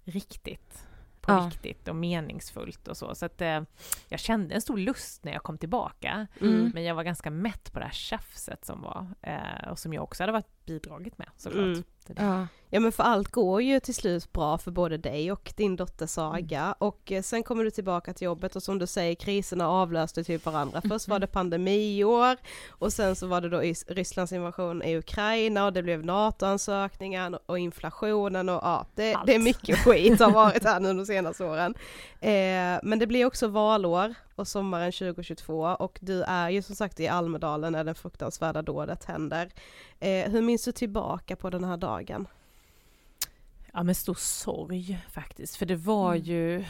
[0.05, 0.87] riktigt
[1.20, 1.51] på Ja.
[1.51, 3.14] riktigt och meningsfullt och så.
[3.14, 3.61] Så att eh,
[4.09, 6.70] jag kände en stor lust när jag kom tillbaka, Mm.
[6.74, 10.03] men jag var ganska mätt på det här tjafset som var, eh, och som jag
[10.05, 11.64] också hade varit bidragit med såklart.
[11.64, 11.82] Mm.
[12.16, 12.47] Ja.
[12.71, 16.07] Ja men för allt går ju till slut bra för både dig och din dotter
[16.07, 16.75] Saga Mm.
[16.79, 20.47] och eh, sen kommer du tillbaka till jobbet och som du säger kriserna avlöste typ
[20.47, 20.83] varandra.
[20.89, 22.37] Först var det pandemiår
[22.69, 27.59] och sen så var det då Rysslands invasion i Ukraina och det blev NATO-ansökningen och
[27.59, 31.75] inflationen och ja, det, det är mycket skit har varit här nu de senaste åren.
[32.21, 37.01] Eh, men det blir också valår och sommaren 2022 och du är ju som sagt
[37.01, 39.51] i Almedalen när det fruktansvärda dådet händer.
[40.01, 42.29] Eh, hur minns du tillbaka på den här dagen?
[43.77, 45.57] Ja, med stor sorg faktiskt.
[45.57, 46.24] För det var Mm.
[46.24, 46.64] ju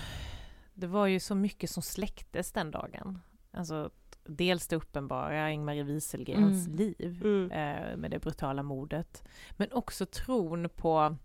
[0.74, 3.18] det var ju så mycket som släcktes den dagen.
[3.52, 3.90] Alltså,
[4.24, 6.76] dels det uppenbara, Ingmarie Wieselgrens Mm.
[6.78, 7.50] liv Mm.
[7.50, 9.22] eh, med det brutala mordet.
[9.52, 11.16] Men också tron på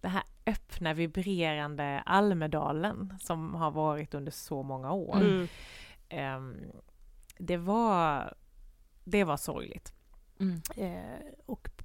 [0.00, 5.16] det här öppna, vibrerande Almedalen som har varit under så många år.
[5.20, 5.48] Mm.
[6.08, 6.56] Ehm,
[7.38, 8.34] det, var,
[9.04, 9.92] det var sorgligt.
[10.40, 10.60] Mm.
[10.76, 11.84] Eh, och eh,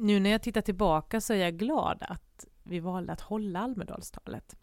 [0.00, 4.56] nu när jag tittar tillbaka så är jag glad att vi valde att hålla Almedalstalet.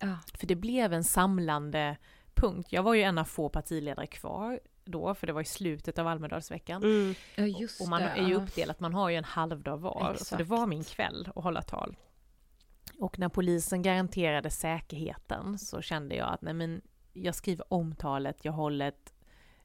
[0.00, 0.18] Ja.
[0.34, 1.96] För det blev en samlande
[2.34, 2.68] punkt.
[2.72, 6.06] Jag var ju en av få partiledare kvar då, för det var i slutet av
[6.06, 6.82] Almedalsveckan.
[6.82, 7.14] Mm.
[7.34, 10.14] Ja, just och man är ju uppdelat, man har ju en halvdag var.
[10.14, 10.38] Så Exakt.
[10.38, 11.96] det var min kväll att hålla tal.
[12.98, 16.80] Och när polisen garanterade säkerheten så kände jag att nej men,
[17.12, 19.14] jag skriver om talet, jag håller ett,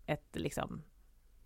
[0.06, 0.82] ett liksom,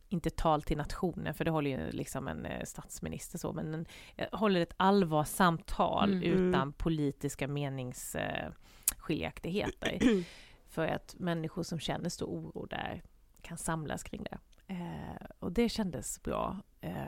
[0.10, 3.86] inte tal till nationen, för det håller ju liksom en eh, statsminister så, men en,
[4.16, 6.24] jag håller ett allvarsamt tal Mm.
[6.49, 9.99] utan politiska meningsskiljaktigheter.
[10.70, 13.01] för att människor som känner stor oro där
[13.41, 14.38] kan samlas kring det.
[14.68, 16.57] Eh, och det kändes bra.
[16.82, 17.03] Eh,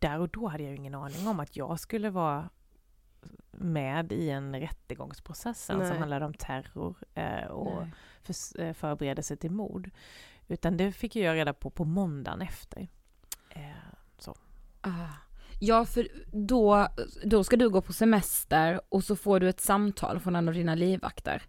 [0.00, 2.48] där och då hade jag ju ingen aning om att jag skulle vara
[3.50, 5.98] med i en rättegångsprocess som Nej.
[5.98, 7.82] handlade om terror eh, och
[8.22, 9.90] för, eh, förberedelse till mord.
[10.48, 12.88] Utan det fick jag reda på på måndagen efter.
[13.50, 13.62] Eh,
[14.18, 14.36] så.
[14.80, 14.90] Ah.
[15.60, 16.88] Ja, för då,
[17.24, 20.54] då ska du gå på semester och så får du ett samtal från en av
[20.54, 21.42] dina livvakter.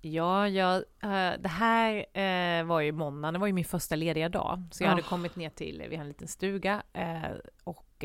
[0.00, 4.28] Ja, jag, eh, det här eh, var ju måndagen, det var ju min första lediga
[4.28, 4.62] dag.
[4.72, 5.08] Så jag hade Ah.
[5.08, 6.82] kommit ner till, vi har en liten stuga
[7.64, 8.04] och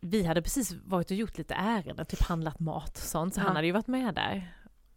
[0.00, 3.44] vi hade precis varit och gjort lite ärenden, typ handlat mat och sånt, så Ja.
[3.44, 4.52] han hade ju varit med där.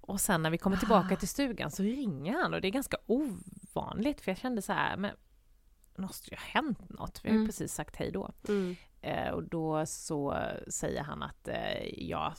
[0.10, 0.80] Och sen när vi kommer Ah.
[0.80, 4.74] tillbaka till stugan så ringer han och det är ganska ovanligt för jag kände så
[4.74, 5.12] här, men
[5.98, 7.48] måste ju ha hänt något, vi har ju Mm.
[7.48, 8.32] precis sagt hej då.
[8.48, 8.76] Mm.
[9.02, 12.34] Eh, och då så säger han att eh, ja,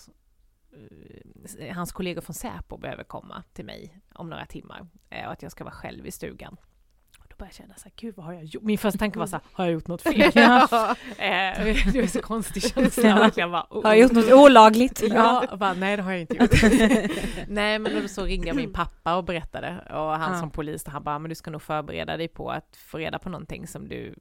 [1.58, 5.42] eh, hans kollegor från Säpo behöver komma till mig om några timmar eh, och att
[5.42, 6.56] jag ska vara själv i stugan.
[7.40, 8.62] Började jag känna så här, gud vad har jag gjort?
[8.62, 10.30] Min första tanke var så här, har jag gjort något fel?
[10.34, 10.62] Ja.
[11.18, 13.08] eh, det var så konstig känsla.
[13.08, 13.14] Ja.
[13.14, 15.02] verkligen bara, oh, Har jag gjort något olagligt?
[15.10, 16.50] Ja, bara, nej det har jag inte gjort.
[17.48, 20.40] nej men då så ringde jag min pappa och berättade och han Ja.
[20.40, 23.28] som polis, han bara, men du ska nog förbereda dig på att få reda på
[23.28, 24.14] någonting som du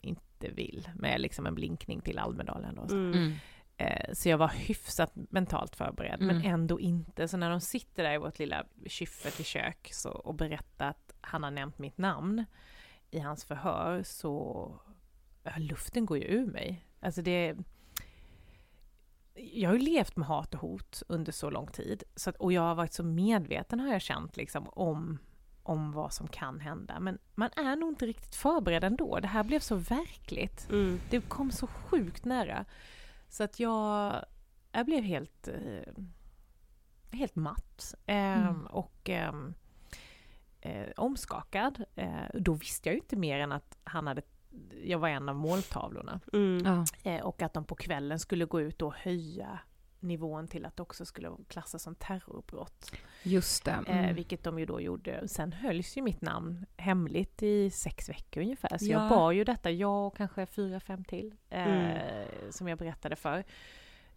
[0.00, 2.82] inte vill, med liksom en blinkning till Almedalen då.
[2.94, 3.12] Mm.
[3.12, 3.32] Mm.
[3.76, 6.54] Eh, Så jag var hyfsat mentalt förberedd, men Mm.
[6.54, 7.28] ändå inte.
[7.28, 11.09] Så när de sitter där i vårt lilla kyffet i kök så, och berättar att
[11.20, 12.44] han har nämnt mitt namn
[13.10, 14.74] i hans förhör så
[15.42, 16.86] ja, luften går ju ur mig.
[17.00, 17.56] Alltså det...
[19.34, 22.02] Jag har ju levt med hat och hot under så lång tid.
[22.16, 25.18] Så att, och jag har varit så medveten har jag känt liksom om
[25.62, 27.00] om vad som kan hända.
[27.00, 29.20] Men man är nog inte riktigt förberedd ändå.
[29.20, 30.68] Det här blev så verkligt.
[30.70, 31.00] Mm.
[31.10, 32.64] Det kom så sjukt nära.
[33.28, 34.24] Så att jag,
[34.72, 35.94] jag blev helt, eh,
[37.10, 37.94] helt matt.
[38.06, 38.16] Eh,
[38.48, 38.66] Mm.
[38.66, 39.54] Och ehm,
[40.60, 41.84] eh, omskakad.
[41.94, 44.22] Eh, då visste jag ju inte mer än att han hade,
[44.84, 46.20] jag var en av måltavlorna.
[46.32, 46.64] Mm.
[47.04, 47.10] Ja.
[47.10, 49.58] Eh, och att de på kvällen skulle gå ut och höja
[50.02, 52.92] nivån till att det också skulle klassas som terrorbrott.
[53.22, 53.70] Just det.
[53.86, 54.14] Eh, Mm.
[54.14, 55.28] vilket de ju då gjorde.
[55.28, 58.78] Sen hölls ju mitt namn hemligt i sex veckor ungefär.
[58.78, 59.00] Så Ja.
[59.00, 62.26] jag bar ju detta, jag och kanske fyra, fem till, eh, Mm.
[62.50, 63.44] som jag berättade för.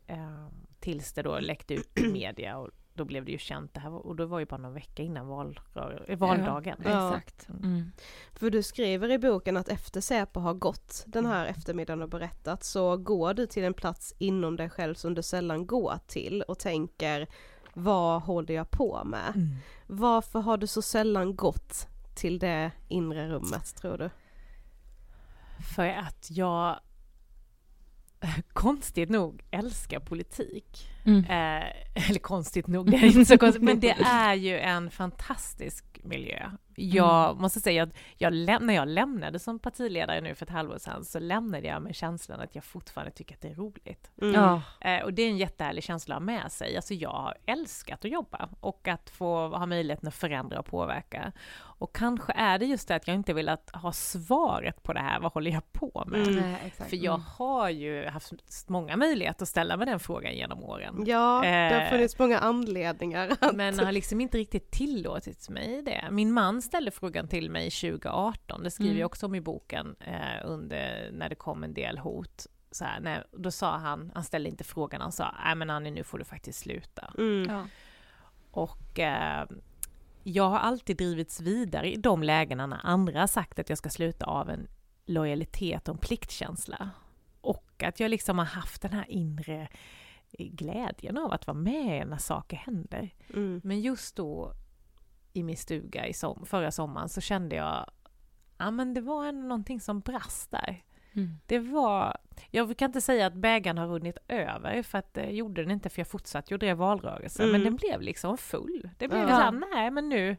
[0.07, 0.47] Eh,
[0.79, 3.91] tills det då läckte ut i media och då blev det ju känt det här
[3.91, 6.77] och då var ju bara någon vecka innan valrör, eh, valdagen.
[6.83, 7.17] Ja.
[7.17, 7.49] Exakt.
[7.49, 7.91] Mm.
[8.33, 12.63] För du skriver i boken att efter Säpo har gått den här eftermiddagen och berättat
[12.63, 16.59] så går du till en plats inom dig själv som du sällan går till och
[16.59, 17.27] tänker
[17.73, 19.31] vad håller jag på med?
[19.35, 19.55] Mm.
[19.87, 24.09] Varför har du så sällan gått till det inre rummet tror du?
[25.75, 26.79] För att jag
[28.53, 30.89] konstigt nog älskar politik.
[31.05, 31.19] Mm.
[31.19, 31.69] Eh,
[32.09, 36.51] eller konstigt nog, det är inte så konstigt, men det är ju en fantastisk miljö.
[36.75, 41.05] Jag måste säga att jag, när jag lämnade som partiledare nu för ett halvår sedan
[41.05, 44.11] så lämnade jag med känslan att jag fortfarande tycker att det är roligt.
[44.21, 44.59] Mm.
[44.81, 46.75] Eh, och det är en jättehärlig känsla att ha med sig.
[46.75, 51.31] Alltså jag har älskat att jobba och att få ha möjligheten att förändra och påverka.
[51.55, 54.99] Och kanske är det just det att jag inte vill att ha svaret på det
[54.99, 56.27] här, vad håller jag på med?
[56.27, 56.55] Mm.
[56.89, 57.25] För jag Mm.
[57.37, 58.33] har ju haft
[58.67, 61.03] många möjligheter att ställa mig den frågan genom åren.
[61.07, 63.37] Ja, det har Eh, funnits många anledningar.
[63.41, 63.55] Att...
[63.55, 66.07] Men har liksom inte riktigt tillåtit mig det.
[66.11, 68.99] Min man ställde frågan till mig 2018, det skriver Mm.
[68.99, 72.47] jag också om i boken, eh, under, när det kom en del hot.
[72.71, 75.91] Så här, när, då sa han, han ställde inte frågan, han sa, nej men Annie
[75.91, 77.13] nu får du faktiskt sluta.
[77.17, 77.49] Mm.
[77.49, 77.67] Ja.
[78.51, 79.45] Och eh,
[80.23, 83.89] jag har alltid drivits vidare i de lägena när andra har sagt att jag ska
[83.89, 84.67] sluta av en
[85.05, 86.89] lojalitet och en pliktkänsla.
[87.41, 89.67] Och att jag liksom har haft den här inre
[90.37, 93.09] glädjen av att vara med när saker händer.
[93.29, 93.61] Mm.
[93.63, 94.53] Men just då
[95.33, 97.85] i min stuga i som, förra sommaren så kände jag
[98.57, 100.83] Ja men det var ändå någonting som brast där.
[101.13, 101.29] Mm.
[101.45, 102.17] Det var,
[102.51, 105.89] jag kan inte säga att bägaren har runnit över för att det gjorde den inte
[105.89, 107.63] för jag fortsatte ju drev valrörelse men Mm.
[107.63, 108.89] den blev liksom full.
[108.97, 109.27] Det blev Ja.
[109.27, 110.37] så här, nej men nu,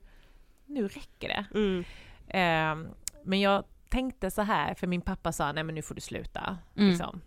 [0.66, 1.44] nu räcker det.
[1.58, 1.84] Mm.
[2.28, 2.88] Ehm,
[3.24, 6.58] men jag tänkte så här, för min pappa sa nej men nu får du sluta.
[6.76, 6.88] Mm.
[6.88, 7.20] Liksom.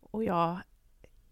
[0.00, 0.58] Och jag,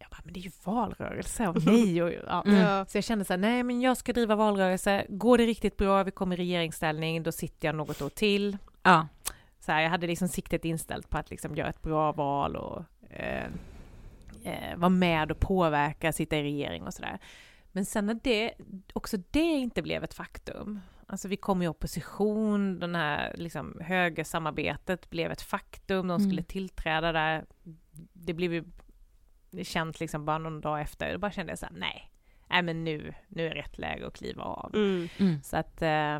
[0.04, 2.42] jag bara, men det är ju valrörelse och nej och ja.
[2.46, 2.86] Mm.
[2.86, 6.02] Så jag kände så här, nej men jag ska driva valrörelse, går det riktigt bra,
[6.02, 8.56] vi kommer i regeringsställning, då sitter jag något år till.
[8.82, 9.08] Ja.
[9.60, 12.82] Så här, jag hade liksom siktet inställt på att liksom göra ett bra val och
[13.10, 13.46] eh,
[14.44, 17.18] eh, vara med och påverka, sitta i regering och sådär.
[17.72, 18.52] Men sen när det,
[18.92, 25.10] också det inte blev ett faktum, alltså vi kom i opposition, den här liksom högersamarbetet
[25.10, 26.44] blev ett faktum, de skulle Mm.
[26.44, 27.44] tillträda där,
[28.12, 28.64] det blev ju
[29.62, 32.10] känt liksom bara någon dag efter, då bara kände jag så här, nej,
[32.50, 34.74] nej men nu, nu är rätt läge att kliva av.
[34.74, 35.08] Mm.
[35.18, 35.42] Mm.
[35.42, 36.14] Så att eh,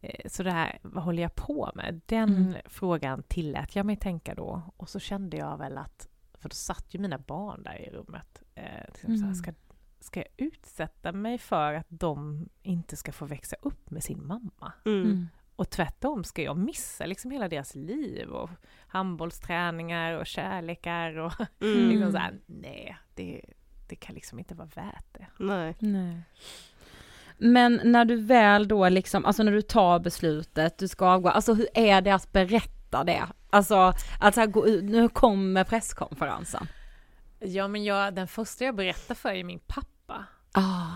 [0.00, 2.00] eh, så det här, vad håller jag på med?
[2.06, 2.54] Den Mm.
[2.66, 4.62] frågan tillät jag mig tänka då.
[4.76, 8.42] Och så kände jag väl att, för då satt ju mina barn där i rummet.
[8.54, 9.34] Eh, liksom så här, Mm.
[9.34, 9.52] ska,
[10.00, 14.72] ska jag utsätta mig för att de inte ska få växa upp med sin mamma?
[15.56, 18.50] Och tvärtom, ska jag missa liksom hela deras liv och
[18.86, 21.88] handbollsträningar och kärlekar och Mm.
[21.88, 23.44] liksom så här, nej, det,
[23.88, 25.26] det kan liksom inte vara värt det.
[25.38, 25.76] Nej.
[25.78, 26.20] Nej.
[27.38, 31.54] Men när du väl då liksom, alltså när du tar beslutet, du ska avgå, alltså
[31.54, 33.26] hur är det att berätta det?
[33.50, 36.66] Alltså att så här gå ut, nu kommer presskonferensen.
[37.38, 40.24] Ja, men jag, den första jag berättar för är min pappa.
[40.52, 40.92] Ah.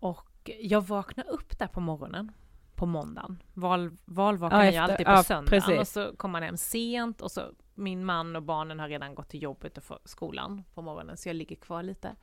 [0.00, 2.32] Och jag vaknar upp där på morgonen,
[2.80, 3.42] på måndagen.
[3.54, 5.62] Val, valvakan Ja, är ju alltid på ja, söndagen.
[5.62, 5.80] precis.
[5.80, 9.28] Och så kommer man hem sent och så min man och barnen har redan gått
[9.28, 12.16] till jobbet och skolan på morgonen, så jag ligger kvar lite.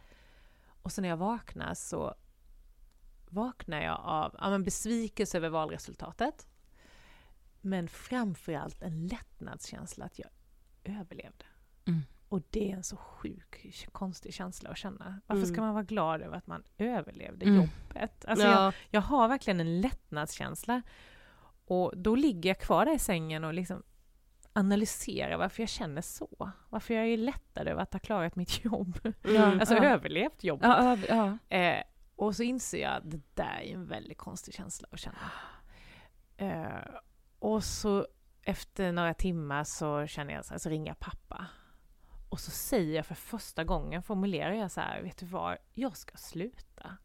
[0.82, 2.16] Och så när jag vaknar så
[3.30, 6.47] vaknar jag av ja, men besvikelse över valresultatet.
[7.62, 10.30] Men framförallt en lättnadskänsla att jag
[10.84, 11.45] överlevde.
[11.86, 12.01] Mm.
[12.30, 15.21] Och det är en så sjuk, konstig känsla att känna.
[15.28, 15.65] Varför ska Mm.
[15.65, 17.55] man vara glad över att man överlevde Mm.
[17.57, 18.25] jobbet?
[18.25, 18.71] Alltså jag, ja.
[18.89, 20.82] jag har verkligen en lättnadskänsla.
[21.65, 23.84] Och då ligger jag kvar där i sängen och liksom
[24.53, 26.51] analyserar varför jag känner så.
[26.69, 28.99] Varför jag är lättad över att ha klarat mitt jobb.
[29.23, 29.59] Mm.
[29.59, 29.84] Alltså ja.
[29.84, 30.67] överlevt jobbet.
[30.67, 30.97] Ja,
[31.49, 31.57] ja.
[31.57, 31.84] Eh,
[32.15, 35.17] och så inser jag att det där är en väldigt konstig känsla att känna.
[36.38, 36.89] Eh,
[37.39, 38.07] och så
[38.41, 41.45] efter några timmar så känner jag så, här, så ringer jag pappa.
[42.30, 45.97] Och så säger jag för första gången, formulerar jag så här, vet du vad, jag
[45.97, 46.97] ska sluta.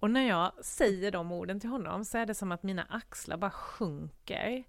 [0.00, 3.36] Och när jag säger de orden till honom så är det som att mina axlar
[3.36, 4.64] bara sjunker.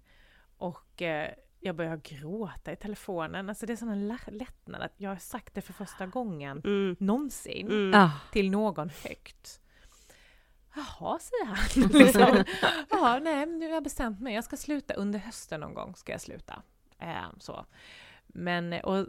[0.56, 1.30] Och eh,
[1.60, 3.48] jag börjar gråta i telefonen.
[3.48, 6.96] Alltså det är sån en lättnad att jag har sagt det för första gången Mm.
[7.00, 8.00] någonsin Mm.
[8.00, 8.10] Ah.
[8.32, 9.60] till någon högt.
[10.74, 11.88] Jaha, säger han.
[11.92, 12.44] liksom.
[12.90, 14.34] Ja, nej, nu har jag bestämt mig.
[14.34, 15.94] Jag ska sluta under hösten någon gång.
[15.96, 16.62] ska jag sluta.
[16.98, 17.66] Eh, så.
[18.26, 19.06] Men, och,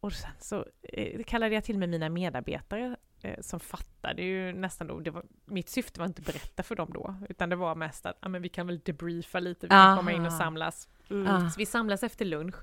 [0.00, 4.86] och sen så eh, kallade jag till mig mina medarbetare eh, som fattade ju nästan
[4.86, 5.00] då.
[5.00, 8.06] Det var, mitt syfte var inte att berätta för dem då, utan det var mest
[8.06, 10.38] att ah, men vi kan väl debriefa lite, vi kan komma in och Aha.
[10.38, 10.88] samlas.
[11.10, 11.26] Mm.
[11.26, 11.50] Ah.
[11.50, 12.56] Så vi samlas efter lunch.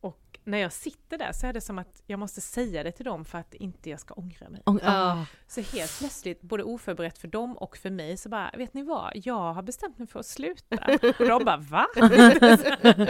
[0.00, 3.04] Och när jag sitter där så är det som att jag måste säga det till
[3.04, 4.62] dem för att inte jag ska ångra mig.
[4.66, 4.78] Ja.
[4.82, 5.26] ah.
[5.46, 9.12] Så helt plötsligt, både oförberett för dem och för mig, så bara, vet ni vad?
[9.14, 10.76] Jag har bestämt mig för att sluta.
[11.18, 11.86] Och de bara, va?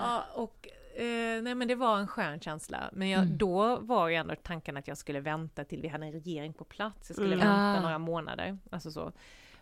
[0.00, 2.90] ja, och eh, nej men det var en skön känsla.
[2.92, 3.38] Men jag, Mm.
[3.38, 6.64] då var ju ändå tanken att jag skulle vänta till vi hade en regering på
[6.64, 7.10] plats.
[7.10, 7.38] Jag skulle Mm.
[7.48, 7.80] vänta Ah.
[7.80, 8.58] några månader.
[8.70, 9.12] Alltså så.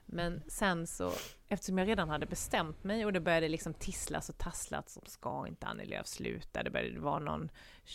[0.07, 1.13] Men sen så,
[1.49, 5.47] eftersom jag redan hade bestämt mig och det började liksom tisslas och tasslas som ska
[5.47, 6.63] inte Annie Lööf sluta.
[6.63, 7.51] Det började vara någon,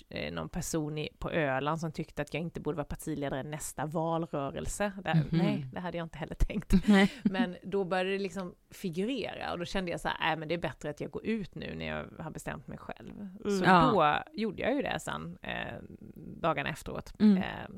[0.10, 3.86] eh, någon person i, på Öland som tyckte att jag inte borde vara partiledare nästa
[3.86, 4.92] valrörelse.
[5.04, 5.28] Där, Mhm.
[5.32, 6.74] Nej, det hade jag inte heller tänkt.
[6.88, 7.14] Nej.
[7.24, 10.54] Men då började det liksom figurera och då kände jag så här, äh, men det
[10.54, 13.12] är bättre att jag går ut nu när jag har bestämt mig själv.
[13.20, 13.60] Mm.
[13.60, 13.92] Så Ja.
[14.32, 15.78] då gjorde jag ju det sen, eh,
[16.16, 17.14] dagarna efteråt.
[17.20, 17.38] Mm.
[17.38, 17.70] Eh,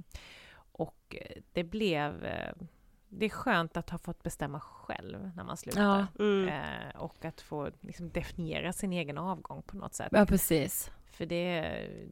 [0.72, 2.54] och eh, det blev, eh,
[3.10, 5.82] det är skönt att ha fått bestämma själv när man slutar.
[6.18, 6.24] Ja.
[6.26, 6.48] Mm.
[6.48, 10.10] Eh, och att få liksom, definiera sin egen avgång på något sätt.
[10.12, 10.92] ja, precis.
[11.12, 11.62] För det,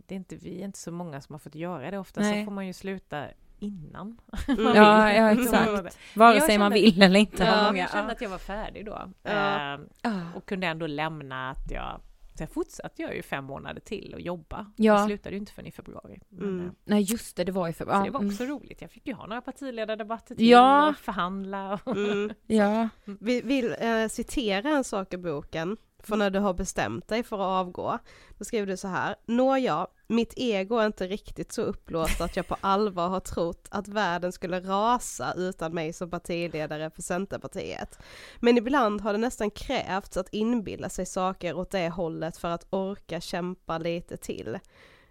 [0.08, 1.98] det är inte, vi är inte så många som har fått göra det.
[1.98, 2.42] Ofta Nej.
[2.42, 3.26] så får man ju sluta
[3.60, 4.18] innan.
[4.48, 4.64] Mm.
[4.64, 5.16] man Ja, vill.
[5.16, 5.98] ja, exakt.
[6.16, 7.44] Vare sig man vill eller inte.
[7.44, 9.12] Ja, jag kände att jag var färdig då.
[9.24, 9.74] Ja.
[10.04, 12.02] Eh, och kunde ändå lämna att jag...
[12.38, 14.72] Sen fortsatte jag ju fem månader till och jobba.
[14.76, 14.94] Ja.
[14.94, 16.20] Jag slutade ju inte förrän i februari.
[16.30, 16.66] Men, Mm.
[16.66, 17.86] eh, Nej, just det, det var ju för...
[17.86, 18.28] Så det var mm.
[18.32, 18.82] också roligt.
[18.82, 20.90] Jag fick ju ha några partiledardebatter till Ja.
[20.90, 21.80] och förhandla.
[21.84, 21.96] Och...
[21.98, 22.34] Mm.
[22.48, 22.90] Ja.
[23.06, 27.36] Vi vill eh, citera en sak i boken, för när du har bestämt dig för
[27.36, 28.00] att avgå.
[28.38, 32.48] Då skriver du så här, Nåja, mitt ego är inte riktigt så upplåst att jag
[32.48, 38.00] på allvar har trott att världen skulle rasa utan mig som partiledare för Centerpartiet.
[38.40, 42.68] Men ibland har det nästan krävts att inbilla sig saker åt det hållet för att
[42.70, 44.60] orka kämpa lite till.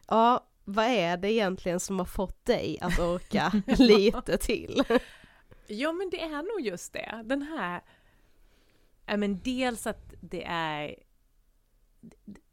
[0.09, 4.83] Ja, vad är det egentligen som har fått dig att orka lite till?
[5.67, 7.23] Ja, men det är nog just det.
[7.25, 7.81] Den här...
[9.07, 10.97] Ja, men dels att det är...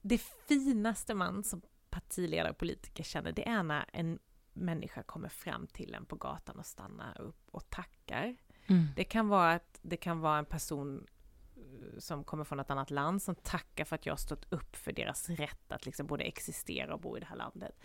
[0.02, 4.20] Det finaste man som partiledare och politiker känner, det är när en
[4.54, 8.36] människa kommer fram till en på gatan och stannar upp och tackar.
[8.68, 8.88] Mm.
[8.96, 11.08] Det kan vara att det kan vara en person
[11.56, 14.76] eh, som kommer från ett annat land som tackar för att jag har stått upp
[14.76, 17.80] för deras rätt att liksom både existera och bo i det här landet.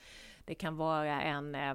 [0.45, 1.75] Det kan vara en, eh,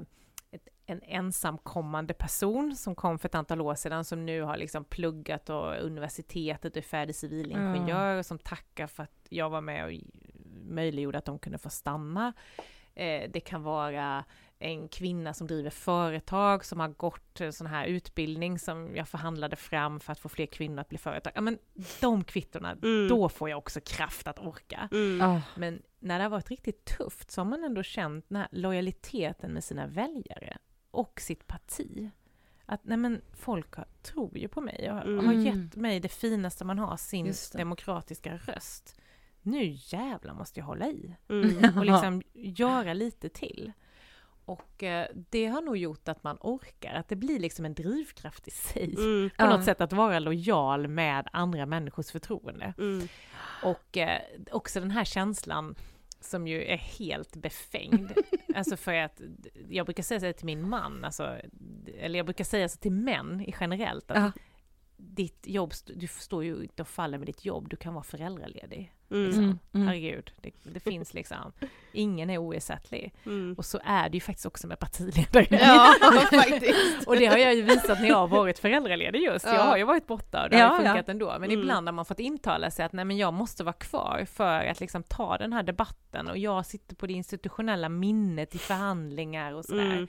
[0.86, 5.50] en ensamkommande person som kom för ett antal år sedan som nu har liksom pluggat
[5.50, 9.92] och universitetet och är färdig civilingenjör och som tackar för att jag var med och
[10.66, 12.34] möjliggjorde att de kunde få stanna.
[12.96, 14.26] Eh, Det kan vara
[14.60, 19.56] en kvinna som driver företag som har gått en sån här utbildning som jag förhandlade
[19.56, 21.34] fram för att få fler kvinnor att bli företag.
[21.36, 21.58] Ja men
[22.02, 23.08] de kvittorna, Mm.
[23.08, 24.90] då får jag också kraft att orka.
[24.92, 25.22] Mm.
[25.22, 25.42] Ah.
[25.56, 29.54] Men när det har varit riktigt tufft så har man ändå känt den här lojaliteten
[29.54, 30.58] med sina väljare
[30.94, 32.10] och sitt parti.
[32.66, 35.42] Att nej men folk har, tror ju på mig och har- har Mm.
[35.42, 38.96] gett mig det finaste man har, sin demokratiska röst.
[39.42, 41.48] Nu jävlar måste jag hålla i Mm.
[41.78, 43.72] och liksom göra lite till.
[44.46, 48.48] Och eh, det har nog gjort att man orkar, att det blir liksom en drivkraft
[48.48, 48.96] i sig.
[48.98, 49.30] Mm.
[49.38, 52.74] På något sätt att vara lojal med andra människors förtroende.
[52.78, 53.08] Mm.
[53.64, 54.22] Och eh,
[54.52, 55.76] också den här känslan
[56.24, 58.12] som ju är helt befängd.
[58.56, 59.22] alltså för att
[59.70, 61.38] jag brukar säga så till min man, alltså,
[62.00, 64.32] eller jag brukar säga så till män generellt, att Ja.
[64.98, 68.94] ditt jobb, du står ju inte och faller med ditt jobb, du kan vara föräldraledig.
[69.14, 69.26] Mm.
[69.26, 69.44] Liksom.
[69.44, 69.88] Mm, mm.
[69.88, 71.52] Herregud, det, det finns liksom,
[71.92, 73.14] ingen är oersättlig.
[73.26, 73.56] Mm.
[73.58, 75.48] Och så är det ju faktiskt också med partiledare.
[75.62, 75.94] Ja,
[76.32, 77.08] faktiskt.
[77.08, 79.46] Och det har jag ju visat när jag har varit föräldraledig just.
[79.46, 79.62] Jag Ja.
[79.64, 81.12] har ju varit borta och det har Ja, ju funkat ja.
[81.12, 81.26] ändå.
[81.40, 81.60] Men Mm.
[81.60, 84.80] ibland har man fått intala sig att nej men jag måste vara kvar för att
[84.80, 89.66] liksom ta den här debatten och jag sitter på det institutionella minnet i förhandlingar och
[89.66, 89.84] sådär.
[89.94, 90.08] Mm.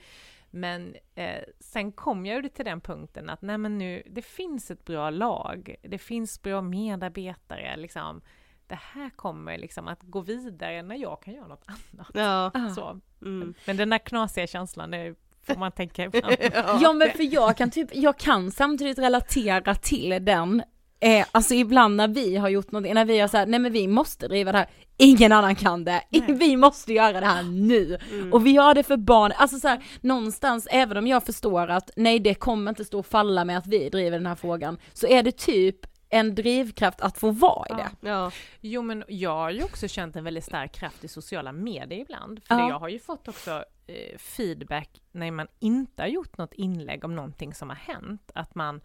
[0.49, 4.71] Men eh, sen kom jag ju till den punkten att nej men nu, det finns
[4.71, 8.21] ett bra lag, det finns bra medarbetare, liksom.
[8.67, 12.07] Det här kommer liksom att gå vidare när jag kan göra något annat.
[12.13, 12.51] Ja.
[12.75, 12.99] Så.
[13.21, 13.53] Mm.
[13.65, 16.35] Men den där knasiga känslan, det får man tänka ibland.
[16.81, 20.63] Ja men för jag kan typ, jag kan samtidigt relatera till den
[20.99, 23.87] Eh, alltså ibland när vi har gjort någonting, när vi har såhär, nej men vi
[23.87, 27.97] måste driva det här, ingen annan kan det, vi måste göra det här nu.
[28.11, 28.33] Mm.
[28.33, 32.19] Och vi gör det för barn, alltså såhär, någonstans, även om jag förstår att nej
[32.19, 35.23] det kommer inte stå och falla med att vi driver den här frågan, så är
[35.23, 35.75] det typ
[36.15, 38.09] en drivkraft att få vara i det.
[38.09, 38.31] Ja.
[38.61, 42.43] Jo men jag har ju också känt en väldigt stark kraft i sociala medier ibland.
[42.43, 42.69] För Ja.
[42.69, 47.15] jag har ju fått också eh, feedback när man inte har gjort något inlägg om
[47.15, 48.31] någonting som har hänt.
[48.35, 48.81] Att man,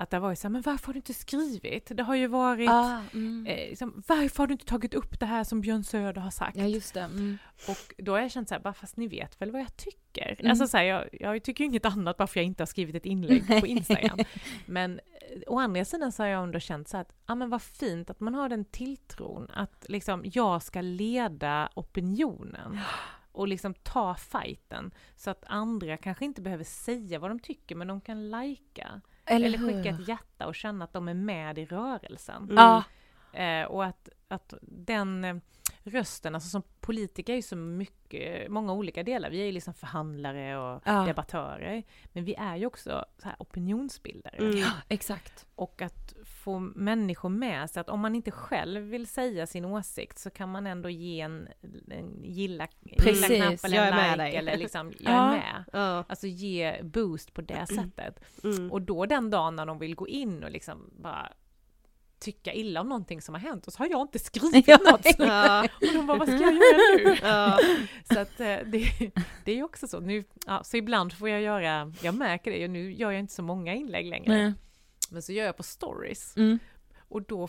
[0.00, 1.90] att det har varit så här, men varför har du inte skrivit?
[1.94, 3.46] Det har ju varit, Ah, mm.
[3.46, 6.56] eh, liksom, varför har du inte tagit upp det här som Björn Söder har sagt?
[6.56, 7.00] Ja just det.
[7.00, 7.38] Mm.
[7.68, 10.36] Och då har jag känt så här, bara fast ni vet väl vad jag tycker?
[10.38, 10.50] Mm.
[10.50, 12.94] Alltså så här, jag, jag tycker ju inget annat bara för jag inte har skrivit
[12.94, 14.18] ett inlägg på Instagram.
[14.66, 17.50] Men eh, å andra sidan så har jag ändå känt så här att, ja men
[17.50, 22.78] vad fint att man har den tilltron att liksom jag ska leda opinionen
[23.32, 27.88] och liksom ta fighten så att andra kanske inte behöver säga vad de tycker men
[27.88, 31.64] de kan lajka Eller, eller skicka ett hjärta och känna att de är med i
[31.64, 32.42] rörelsen.
[32.42, 32.56] Mm.
[32.56, 32.84] Ja.
[33.32, 35.36] Eh, och att, att den eh,
[35.90, 39.30] rösten, alltså som politiker är ju så mycket, många olika delar.
[39.30, 41.04] Vi är ju liksom förhandlare och Ja.
[41.06, 41.82] debattörer,
[42.12, 44.36] men vi är ju också så här opinionsbildare.
[44.36, 44.64] Mm.
[44.88, 45.46] Exakt.
[45.54, 50.18] Och att få människor med sig, att om man inte själv vill säga sin åsikt
[50.18, 51.48] så kan man ändå ge en,
[51.90, 52.68] en gilla,
[52.98, 54.36] Precis, gilla-knapp eller jag en är med like dig.
[54.36, 55.26] eller liksom, jag Ja.
[55.26, 55.64] är med.
[55.72, 56.04] Ja.
[56.08, 58.20] Alltså ge boost på det sättet.
[58.44, 58.72] Mm.
[58.72, 61.32] Och då den dagen när de vill gå in och liksom bara
[62.20, 65.06] tycka illa om någonting som har hänt och så har jag inte skrivit Ja, något.
[65.18, 65.62] Ja.
[65.62, 67.16] Och de bara, vad ska jag göra nu?
[67.22, 67.58] Ja.
[68.12, 69.12] Så att eh, det,
[69.44, 70.00] det är ju också så.
[70.00, 73.42] Nu, ja, så ibland får jag göra, jag märker det, nu gör jag inte så
[73.42, 74.32] många inlägg längre.
[74.32, 74.52] Nej.
[75.10, 76.36] Men så gör jag på stories.
[76.36, 76.58] Mm.
[77.08, 77.48] Och då,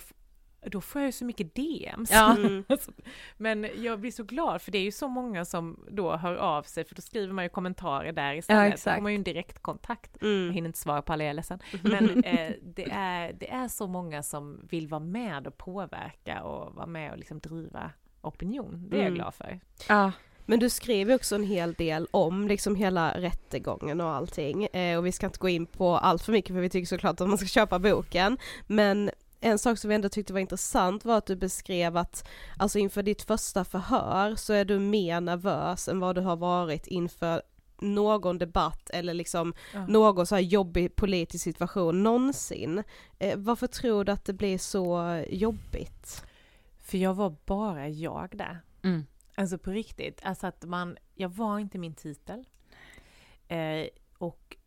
[0.66, 2.12] då får jag ju så mycket DMs.
[2.12, 2.36] Ja.
[2.40, 2.64] Mm.
[2.70, 2.92] Alltså,
[3.38, 6.64] Men jag blir så glad för det är ju så många som då hör av
[6.64, 8.64] sig för då skriver man ju kommentarer där istället.
[8.72, 8.96] Då exakt.
[8.96, 10.18] får man ju en direktkontakt.
[10.22, 10.52] Jag Mm.
[10.54, 11.60] hinner inte svara på alla, jag är ledsen.
[11.84, 16.76] Men eh, det, är, det är så många som vill vara med och påverka och
[16.76, 17.92] vara med och liksom driva
[18.22, 18.86] opinion.
[18.90, 19.16] Det är jag Mm.
[19.18, 19.60] glad för.
[19.90, 20.12] Ja.
[20.46, 25.06] Men du skriver också en hel del om liksom hela rättegången och allting eh, och
[25.06, 27.38] vi ska inte gå in på allt för mycket för vi tycker såklart att man
[27.38, 28.38] ska köpa boken
[28.68, 29.10] men
[29.40, 32.28] en sak som vi ändå tyckte var intressant var att du beskrev att
[32.58, 36.88] alltså inför ditt första förhör så är du mer nervös än vad du har varit
[36.88, 37.42] inför
[37.82, 39.88] någon debatt eller liksom Ja.
[39.88, 42.84] någon så här jobbig politisk situation någonsin.
[43.20, 46.24] Eh, varför tror du att det blir så jobbigt?
[46.80, 48.60] För jag var bara jag där.
[48.84, 49.06] Mm.
[49.36, 50.22] Alltså på riktigt.
[50.24, 52.46] Alltså att man, jag var inte min titel.
[53.48, 53.88] Eh,
[54.18, 54.58] och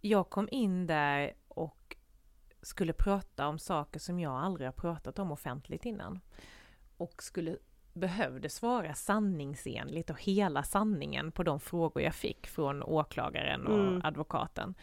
[0.00, 1.32] jag kom in där
[2.62, 6.20] skulle prata om saker som jag aldrig har pratat om offentligt innan.
[6.96, 7.56] Och skulle
[7.92, 14.00] behövde svara sanningsenligt och hela sanningen på de frågor jag fick från åklagaren och Mm.
[14.04, 14.74] advokaten.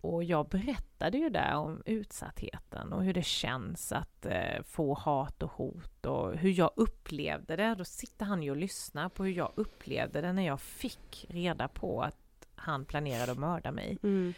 [0.00, 5.42] Och jag berättade ju där om utsattheten och hur det känns att eh, få hat
[5.42, 7.74] och hot och hur jag upplevde det.
[7.74, 11.68] Då sitter han ju och lyssnar på hur jag upplevde det när jag fick reda
[11.68, 13.98] på att han planerade att mörda mig.
[14.02, 14.34] Mm.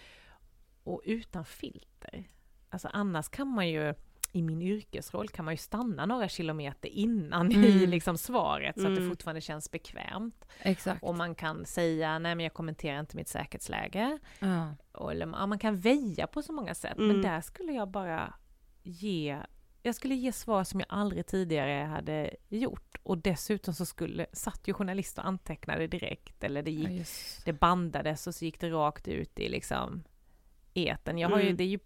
[0.85, 2.25] Och utan filter.
[2.71, 3.95] Alltså annars kan man ju
[4.33, 7.91] i min yrkesroll kan man ju stanna några kilometer innan i Mm.
[7.91, 9.11] liksom svaret så att det Mm.
[9.11, 10.45] fortfarande känns bekvämt.
[10.63, 11.03] Exakt.
[11.03, 14.19] Och man kan säga nej men jag kommenterar inte mitt säkerhetsläge.
[14.39, 14.75] Ja.
[14.93, 17.23] Och, eller, ja, man kan väja på så många sätt, men Mm.
[17.23, 18.35] där skulle jag bara
[18.83, 19.39] ge
[19.83, 24.69] jag skulle ge svar som jag aldrig tidigare hade gjort och dessutom så skulle, satt
[24.69, 27.45] ju journalister och antecknade direkt eller det, Ja, gick, just.
[27.45, 30.03] det bandades och så gick det rakt ut i liksom
[30.75, 31.19] eten.
[31.19, 31.57] Jag har ju, Mm.
[31.57, 31.79] det är ju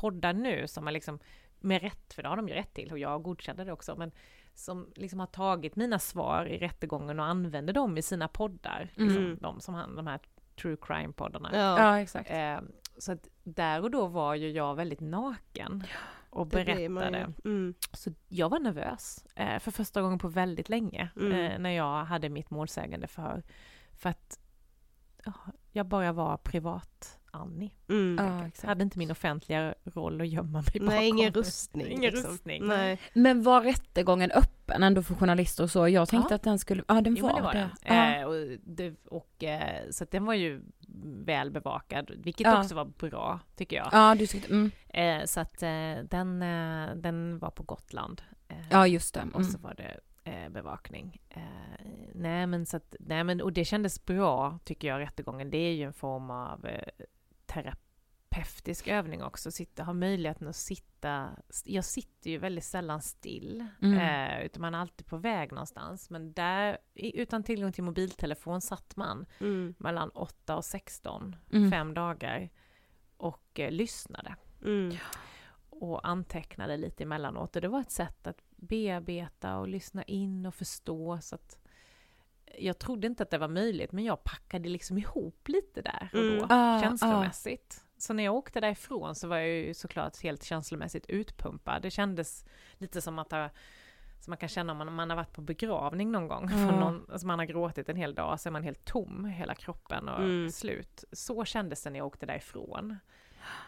[0.00, 1.18] poddar nu som har liksom,
[1.60, 4.12] med rätt, för det har de ju rätt till och jag godkände det också, men
[4.54, 8.90] som liksom har tagit mina svar i rättegången och använder dem i sina poddar.
[8.94, 9.38] Liksom, Mm.
[9.40, 10.20] de som han, de här
[10.62, 11.50] true crime-poddarna.
[11.52, 12.30] Ja, Ja, exakt.
[12.30, 12.58] Eh,
[12.98, 15.84] så att där och då var ju jag väldigt naken
[16.30, 17.32] och berättade.
[17.44, 17.74] Mm.
[17.92, 21.32] Så jag var nervös eh, för första gången på väldigt länge Mm.
[21.32, 23.42] eh, när jag hade mitt målsägande förhör.
[23.92, 24.38] För att
[25.24, 25.32] ja,
[25.72, 27.70] jag bara var privat Annie.
[27.88, 28.16] Mm.
[28.26, 28.68] Ja, Jag exakt.
[28.68, 30.86] hade inte min offentliga roll att gömma mig bakom.
[30.86, 31.86] Nej, ingen rustning.
[31.86, 32.30] Ingen liksom.
[32.30, 32.66] rustning.
[32.66, 32.98] Nej.
[33.12, 35.88] Men var rättegången öppen ändå för journalister och så?
[35.88, 36.36] Jag tänkte Ja.
[36.36, 37.58] att den skulle, ja den Jo, var, det var det.
[37.82, 37.96] den.
[37.96, 38.14] Ja.
[38.20, 40.62] Eh, och det och, eh, så att den var ju
[41.24, 42.60] väl bevakad, vilket Ja.
[42.60, 43.88] också var bra tycker jag.
[43.92, 44.70] ja, du tyckte, mm.
[44.88, 48.22] Eh, så att eh, den, eh, den var på Gotland.
[48.48, 49.20] Eh, ja just det.
[49.34, 49.52] Och Mm.
[49.52, 50.00] så var det
[50.50, 51.20] bevakning.
[51.28, 51.40] Eh,
[52.14, 55.50] nej men så att, nej men och det kändes bra tycker jag rättegången.
[55.50, 56.88] Det är ju en form av eh,
[57.62, 59.50] terapeutisk övning också.
[59.50, 61.30] Sitta, ha möjligheten att sitta,
[61.64, 63.66] jag sitter ju väldigt sällan still.
[63.82, 63.98] Mm.
[63.98, 66.10] Eh, utan man är alltid på väg någonstans.
[66.10, 69.74] Men där, utan tillgång till mobiltelefon satt man Mm.
[69.78, 71.70] mellan 8 och 16, Mm.
[71.70, 72.50] fem dagar
[73.16, 74.36] och eh, lyssnade.
[74.64, 74.96] Mm.
[75.70, 77.56] och antecknade lite emellanåt.
[77.56, 81.18] Och det var ett sätt att bearbeta och lyssna in och förstå.
[81.20, 81.58] Så att
[82.58, 86.18] jag trodde inte att det var möjligt, men jag packade liksom ihop lite där och
[86.18, 86.46] då, Mm.
[86.48, 87.84] Ah, känslomässigt.
[87.98, 91.82] Så när jag åkte därifrån så var jag ju såklart helt känslomässigt utpumpad.
[91.82, 92.44] Det kändes
[92.78, 93.32] lite som att
[94.20, 96.48] som man kan känna om man, man har varit på begravning någon gång.
[96.48, 99.54] Från någon, alltså man har gråtit en hel dag, så är man helt tom, hela
[99.54, 100.50] kroppen och Mm.
[100.50, 101.04] slut.
[101.12, 102.96] Så kändes det när jag åkte därifrån.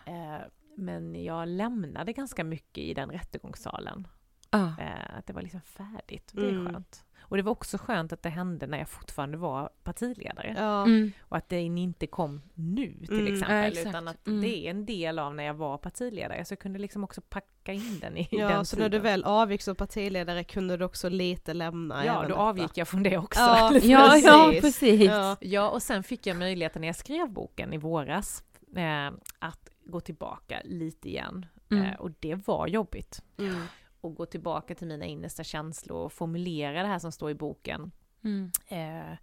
[0.07, 0.39] Eh,
[0.77, 4.09] men jag lämnade ganska mycket i den rättegångssalen.
[4.51, 4.67] Ah.
[4.79, 6.31] Eh, att det var liksom färdigt.
[6.35, 6.73] Det är Mm.
[6.73, 7.05] skönt.
[7.31, 10.55] Och det var också skönt att det hände när jag fortfarande var partiledare.
[10.59, 10.83] Ja.
[10.83, 11.13] Mm.
[11.23, 13.33] Och att det inte kom nu till Mm.
[13.35, 13.77] exempel.
[13.77, 14.41] Ja, utan att Mm.
[14.41, 16.45] det är en del av när jag var partiledare.
[16.45, 18.91] Så jag kunde liksom också packa in den i Ja, den så tiden.
[18.91, 22.35] när du väl avgick som partiledare kunde du också lite lämna Ja, då detta.
[22.41, 23.41] avgick jag från det också.
[23.41, 24.81] Ja, Ja, ja, precis.
[24.81, 25.03] precis.
[25.11, 25.37] Ja.
[25.41, 28.43] Ja, och sen fick jag möjligheten när jag skrev boken i våras
[28.77, 31.47] eh, att gå tillbaka lite igen.
[31.71, 31.85] Mm.
[31.85, 33.23] Eh, och det var jobbigt.
[33.39, 33.63] Mm.
[34.01, 37.93] Och gå tillbaka till mina innersta känslor och formulera det här som står i boken.
[38.25, 38.51] Mm.
[38.69, 39.17] Eh,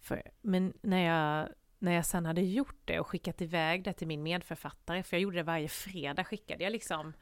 [0.00, 4.06] för, men när jag, när jag sen hade gjort det och skickat iväg det till
[4.08, 7.12] min medförfattare, för jag gjorde det varje fredag, skickade jag liksom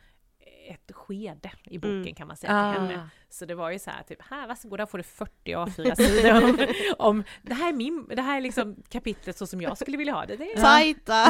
[0.69, 2.14] ett skede i boken Mm.
[2.14, 2.73] kan man säga Ah.
[2.73, 3.09] till henne.
[3.28, 6.66] Så det var ju så här, typ, här varsågoda får du 40 A4-sidor om,
[6.98, 10.14] om det här är min, det här är liksom kapitlet så som jag skulle vilja
[10.14, 10.36] ha det.
[10.36, 11.27] det är, Tajta!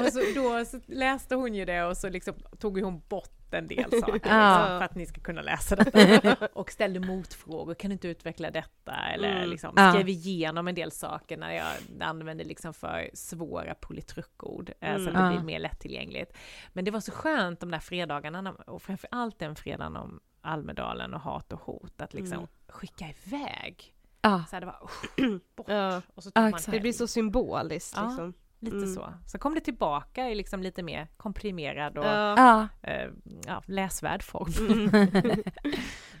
[0.06, 3.66] och så, då så läste hon ju det och så liksom tog hon bort en
[3.66, 4.54] del saker liksom, Ja.
[4.78, 6.48] för att ni ska kunna läsa detta.
[6.52, 8.92] Och ställde motfrågor, kan du inte utveckla detta?
[9.14, 9.50] Eller Mm.
[9.50, 11.66] liksom skrev igenom en del saker när jag
[12.00, 15.32] använde liksom för svåra politrukord, eh, så att det Mm.
[15.32, 16.36] blir mer lättillgängligt.
[16.72, 21.14] Men det var så skönt de där fredagarna, och framför allt den fredagen om Almedalen
[21.14, 22.48] och hat och hot, att liksom Mm.
[22.68, 23.94] skicka iväg.
[24.20, 24.40] Ah.
[24.44, 25.04] Så här, det var usch,
[25.56, 25.68] bort.
[25.68, 26.02] Ja.
[26.14, 26.60] Och så tog Ja, man.
[26.66, 28.32] Det blir så symboliskt liksom.
[28.60, 28.94] Lite Mm.
[28.94, 29.14] så.
[29.26, 32.68] Så kom det tillbaka i liksom lite mer komprimerad och Ja.
[32.82, 33.08] Eh,
[33.46, 34.52] ja, läsvärd form.
[34.88, 35.42] Mm.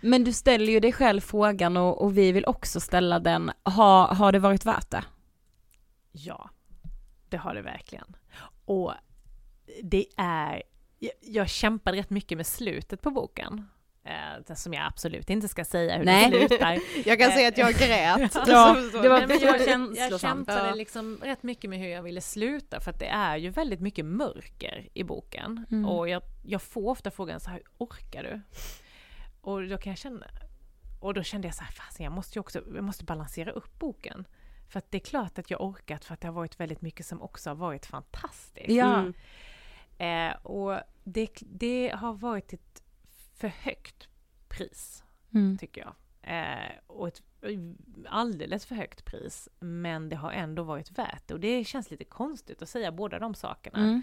[0.00, 3.50] Men du ställer ju dig själv frågan och, och vi vill också ställa den.
[3.62, 5.04] Har, har det varit värt det?
[6.12, 6.50] Ja,
[7.28, 8.16] det har det verkligen.
[8.64, 8.92] Och
[9.82, 10.62] det är...
[10.98, 13.66] Jag, jag kämpade rätt mycket med slutet på boken.
[14.08, 16.30] Eh, det som jag absolut inte ska säga hur Nej.
[16.30, 16.78] det slutar.
[17.08, 18.34] Jag kan säga att jag grät.
[18.46, 20.20] Ja, Så- det var- men jag, jag känslosamt.
[20.20, 20.74] kämpade Ja.
[20.74, 24.04] liksom rätt mycket med hur jag ville sluta för att det är ju väldigt mycket
[24.04, 25.66] mörker i boken.
[25.70, 25.88] Mm.
[25.88, 28.40] Och jag, jag får ofta frågan så här, hur orkar du?
[29.40, 30.26] Och då kan jag känna,
[31.00, 33.78] och då kände jag så här, fasen jag måste ju också, jag måste balansera upp
[33.78, 34.26] boken.
[34.68, 37.06] För att det är klart att jag orkat för att det har varit väldigt mycket
[37.06, 38.68] som också har varit fantastiskt.
[38.68, 38.98] Ja.
[38.98, 39.14] Mm.
[40.30, 42.82] Eh, och det, det har varit ett
[43.38, 44.08] för högt
[44.48, 45.04] pris
[45.34, 45.58] Mm.
[45.58, 45.94] tycker jag.
[46.22, 47.22] Eh, och ett
[48.08, 51.34] alldeles för högt pris, men det har ändå varit värt det.
[51.34, 53.78] Och det känns lite konstigt att säga båda de sakerna.
[53.78, 54.02] Mm.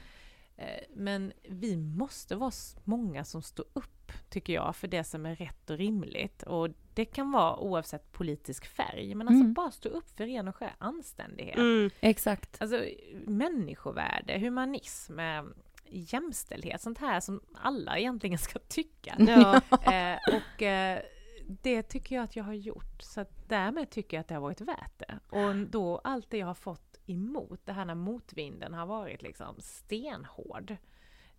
[0.58, 2.52] Eh, men vi måste vara
[2.84, 6.44] många som står upp, tycker jag, för det som är rätt och rimligt.
[6.44, 9.54] Och det kan vara oavsett politisk färg, men alltså Mm.
[9.54, 11.58] bara stå upp för ren och skär anständighet.
[11.58, 11.90] Mm.
[12.00, 12.62] Exakt.
[12.62, 12.86] Alltså
[13.26, 15.44] människovärde, humanism, eh,
[15.90, 19.16] jämställdhet, sånt här som alla egentligen ska tycka.
[19.20, 19.62] Ja.
[19.94, 21.02] Eh, och eh,
[21.48, 23.02] det tycker jag att jag har gjort.
[23.02, 25.20] Så därmed tycker jag att det har varit värt det.
[25.30, 29.56] Och då allt det jag har fått emot, det här när motvinden har varit liksom
[29.60, 30.78] stenhård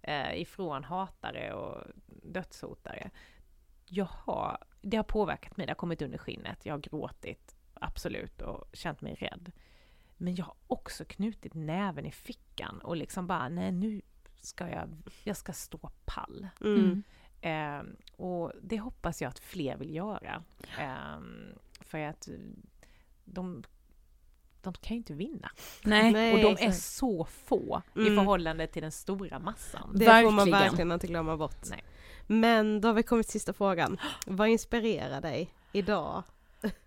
[0.03, 3.11] eh, ifrån hatare och dödshotare.
[3.85, 6.67] Jag har, det har påverkat mig, det har kommit under skinnet.
[6.67, 9.53] Jag har gråtit, absolut, och känt mig rädd.
[10.17, 14.03] Men jag har också knutit näven i fickan och liksom bara, nej nu
[14.47, 14.89] ska jag,
[15.25, 16.49] jag ska stå pall.
[16.61, 17.03] Mm.
[17.41, 17.83] Eh,
[18.17, 20.43] och det hoppas jag att fler vill göra.
[20.79, 21.21] Eh,
[21.81, 22.29] för att
[23.25, 23.63] de,
[24.63, 25.51] de kan ju inte vinna.
[25.85, 26.13] Nej.
[26.13, 28.17] Nej, och de är så få i Mm.
[28.17, 29.91] förhållande till den stora massan.
[29.95, 30.51] Det får man Verkligen.
[30.61, 31.67] verkligen inte glömma bort.
[31.71, 31.85] Nej.
[32.27, 33.99] Men då har vi kommit till sista frågan.
[34.27, 36.23] Vad inspirerar dig idag?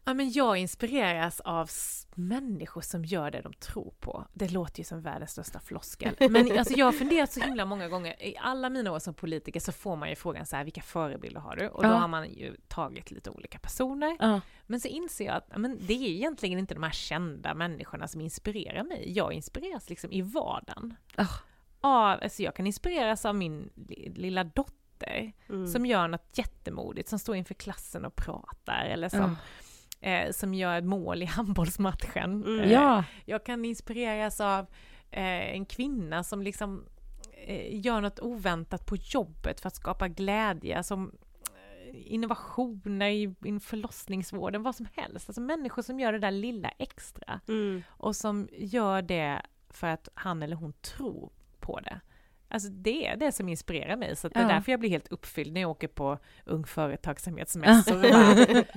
[0.04, 1.70] Ja, men jag inspireras av
[2.16, 4.26] människor som gör det de tror på.
[4.34, 6.16] Det låter ju som världens största floskel.
[6.20, 8.24] Men alltså, jag har funderat så himla många gånger.
[8.24, 11.42] I alla mina år som politiker så får man ju frågan så här, vilka förebilder
[11.42, 11.68] har du?
[11.68, 11.94] Och då Ja.
[11.94, 14.18] har man ju tagit lite olika personer.
[14.20, 14.42] Ja.
[14.68, 18.22] Men så inser jag att men det är egentligen inte de här kända människorna som
[18.22, 19.12] inspirerar mig.
[19.16, 20.96] Jag inspireras liksom i vardagen.
[21.16, 21.26] Ah.
[21.82, 24.76] Av, alltså jag kan inspireras av min li- lilla dotter
[25.50, 25.68] Mm.
[25.68, 29.38] som gör något jättemodigt, som står inför klassen och pratar eller som,
[30.00, 32.44] eh, som gör ett mål i handbollsmatchen.
[32.44, 32.60] Mm.
[32.60, 33.04] Eh, Ja.
[33.26, 34.60] Jag kan inspireras av
[35.12, 36.86] eh, en kvinna som liksom
[37.48, 41.12] eh, gör något oväntat på jobbet för att skapa glädje, som
[41.56, 45.30] eh, innovationer i, i förlossningsvården, vad som helst.
[45.30, 47.84] Alltså människor som gör det där lilla extra Mm.
[47.90, 52.00] och som gör det för att han eller hon tror på det.
[52.52, 54.48] Alltså det är det som inspirerar mig, så det är Ja.
[54.48, 58.68] därför jag blir helt uppfylld när jag åker på Ung Företagsamhetsmässor och bara typ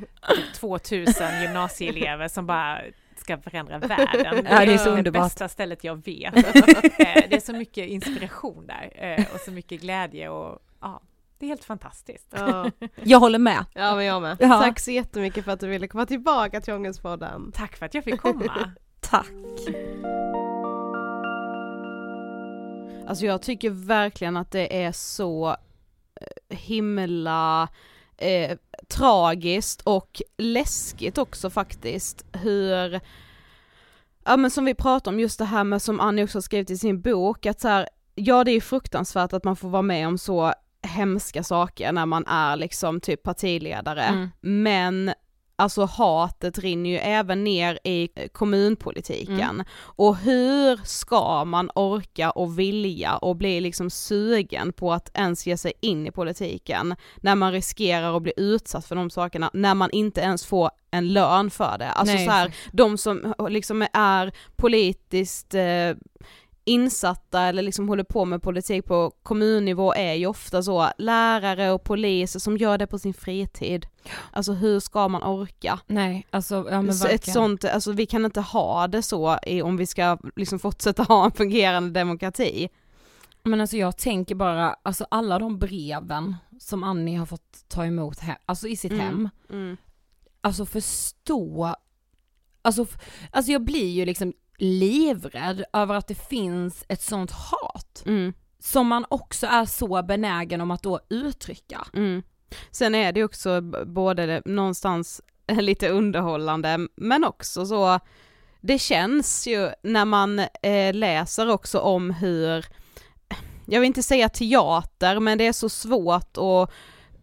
[0.54, 2.80] 2000 gymnasieelever som bara
[3.16, 4.46] ska förändra världen.
[4.50, 5.22] Ja, det är så det underbart.
[5.22, 6.34] bästa stället jag vet.
[6.98, 11.00] Eh, det är så mycket inspiration där eh, och så mycket glädje och ja,
[11.38, 12.34] det är helt fantastiskt.
[12.36, 12.70] Ja.
[13.02, 13.64] Jag håller med.
[13.74, 14.36] ja men jag med.
[14.40, 14.60] Ja.
[14.60, 17.52] Tack så jättemycket för att du ville komma tillbaka till Ångestpodden.
[17.54, 18.72] Tack för att jag fick komma.
[19.00, 19.26] Tack.
[23.06, 25.56] Alltså jag tycker verkligen att det är så
[26.20, 27.68] eh, himla
[28.16, 28.56] eh,
[28.88, 33.00] tragiskt och läskigt också faktiskt hur,
[34.24, 36.70] ja men som vi pratar om just det här med som Annie också har skrivit
[36.70, 40.08] i sin bok att så här, ja det är fruktansvärt att man får vara med
[40.08, 40.52] om så
[40.82, 44.28] hemska saker när man är liksom typ partiledare, Mm.
[44.40, 45.12] men
[45.56, 49.40] alltså hatet rinner ju även ner i eh, kommunpolitiken.
[49.40, 49.64] Mm.
[49.74, 55.56] Och hur ska man orka och vilja och bli liksom sugen på att ens ge
[55.56, 59.90] sig in i politiken när man riskerar att bli utsatt för de sakerna, när man
[59.90, 61.90] inte ens får en lön för det.
[61.90, 65.92] Alltså Nej, så här, de som liksom är politiskt eh,
[66.64, 71.84] insatta eller liksom håller på med politik på kommunnivå är ju ofta så lärare och
[71.84, 73.86] poliser som gör det på sin fritid.
[74.30, 75.80] Alltså hur ska man orka?
[75.86, 79.76] Nej, alltså ja men ett sånt, alltså vi kan inte ha det så i, om
[79.76, 82.68] vi ska liksom fortsätta ha en fungerande demokrati.
[83.44, 88.18] Men alltså jag tänker bara, alltså alla de breven som Annie har fått ta emot
[88.18, 89.04] här, alltså i sitt Mm.
[89.06, 89.76] hem, Mm.
[90.40, 91.74] alltså förstå,
[92.62, 92.86] alltså,
[93.30, 94.32] alltså jag blir ju liksom
[94.62, 98.32] livrädd över att det finns ett sånt hat Mm.
[98.58, 101.86] som man också är så benägen om att då uttrycka.
[101.94, 102.22] Mm.
[102.70, 105.20] Sen är det också både någonstans
[105.52, 108.00] lite underhållande men också så,
[108.60, 112.66] det känns ju när man eh, läser också om hur,
[113.66, 116.72] jag vill inte säga teater men det är så svårt att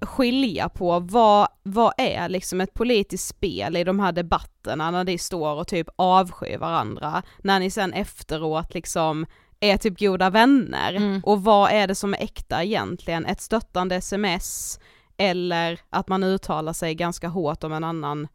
[0.01, 5.17] skilja på vad, vad är liksom ett politiskt spel i de här debatterna när de
[5.17, 9.25] står och typ avskyr varandra, när ni sen efteråt liksom
[9.59, 11.21] är typ goda vänner Mm.
[11.25, 13.25] och vad är det som är äkta egentligen?
[13.25, 14.79] Ett stöttande sms
[15.17, 18.27] eller att man uttalar sig ganska hårt om en annan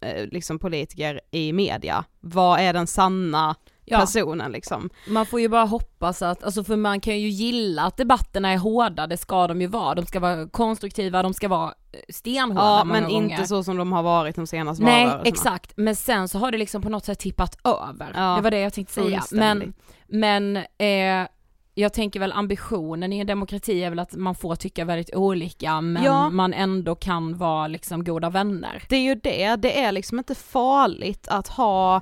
[0.00, 2.04] eh, liksom politiker i media.
[2.20, 3.98] Vad är den sanna Ja.
[4.00, 4.90] personen liksom?
[5.08, 8.56] Man får ju bara hoppas att, alltså för man kan ju gilla att debatterna är
[8.58, 12.60] hårda, det ska de ju vara, de ska vara konstruktiva, de ska vara eh, stenhårda
[12.78, 13.30] Ja många men gånger.
[13.34, 16.58] inte så som de har varit de senaste Nej exakt, men sen så har det
[16.58, 18.12] liksom på något sätt tippat över.
[18.14, 19.22] Ja, det var det jag tänkte säga.
[19.32, 19.74] Men,
[20.06, 21.28] men eh,
[21.74, 25.80] jag tänker väl ambitionen i en demokrati är väl att man får tycka väldigt olika
[25.80, 26.30] men Ja.
[26.30, 28.82] man ändå kan vara liksom goda vänner.
[28.88, 31.96] Det är ju det, det är liksom inte farligt att ha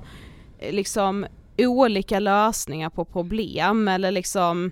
[0.59, 1.25] eh, liksom
[1.67, 4.71] olika lösningar på problem eller liksom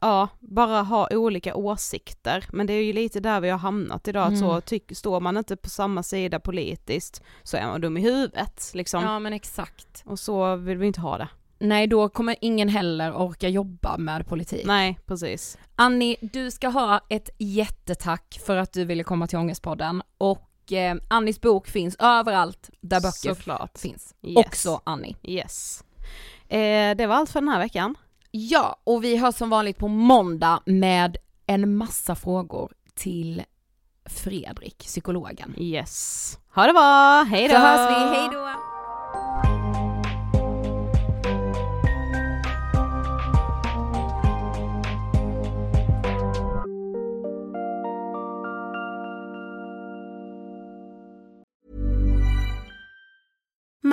[0.00, 2.44] ja, bara ha olika åsikter.
[2.52, 4.80] Men det är ju lite där vi har hamnat idag, att så Mm.
[4.94, 9.02] står man inte på samma sida politiskt så är man dum i huvudet liksom.
[9.02, 10.02] Ja men exakt.
[10.06, 11.28] Och så vill vi inte ha det.
[11.58, 14.66] Nej då kommer ingen heller orka jobba med politik.
[14.66, 15.58] Nej, precis.
[15.76, 20.96] Annie, du ska ha ett jättetack för att du ville komma till Ångestpodden och eh,
[21.08, 23.78] Annies bok finns överallt där böcker Såklart.
[23.78, 24.14] finns.
[24.22, 24.36] Yes.
[24.46, 25.16] Också Annie.
[25.22, 25.84] Yes.
[26.48, 27.94] Eh, det var allt för den här veckan.
[28.30, 31.16] Ja, och vi hörs som vanligt på måndag med
[31.46, 33.42] en massa frågor till
[34.06, 35.54] Fredrik, psykologen.
[35.58, 36.38] Yes.
[36.54, 37.54] Ha det bra, hej då!
[37.54, 39.65] Så hörs vi, hej då!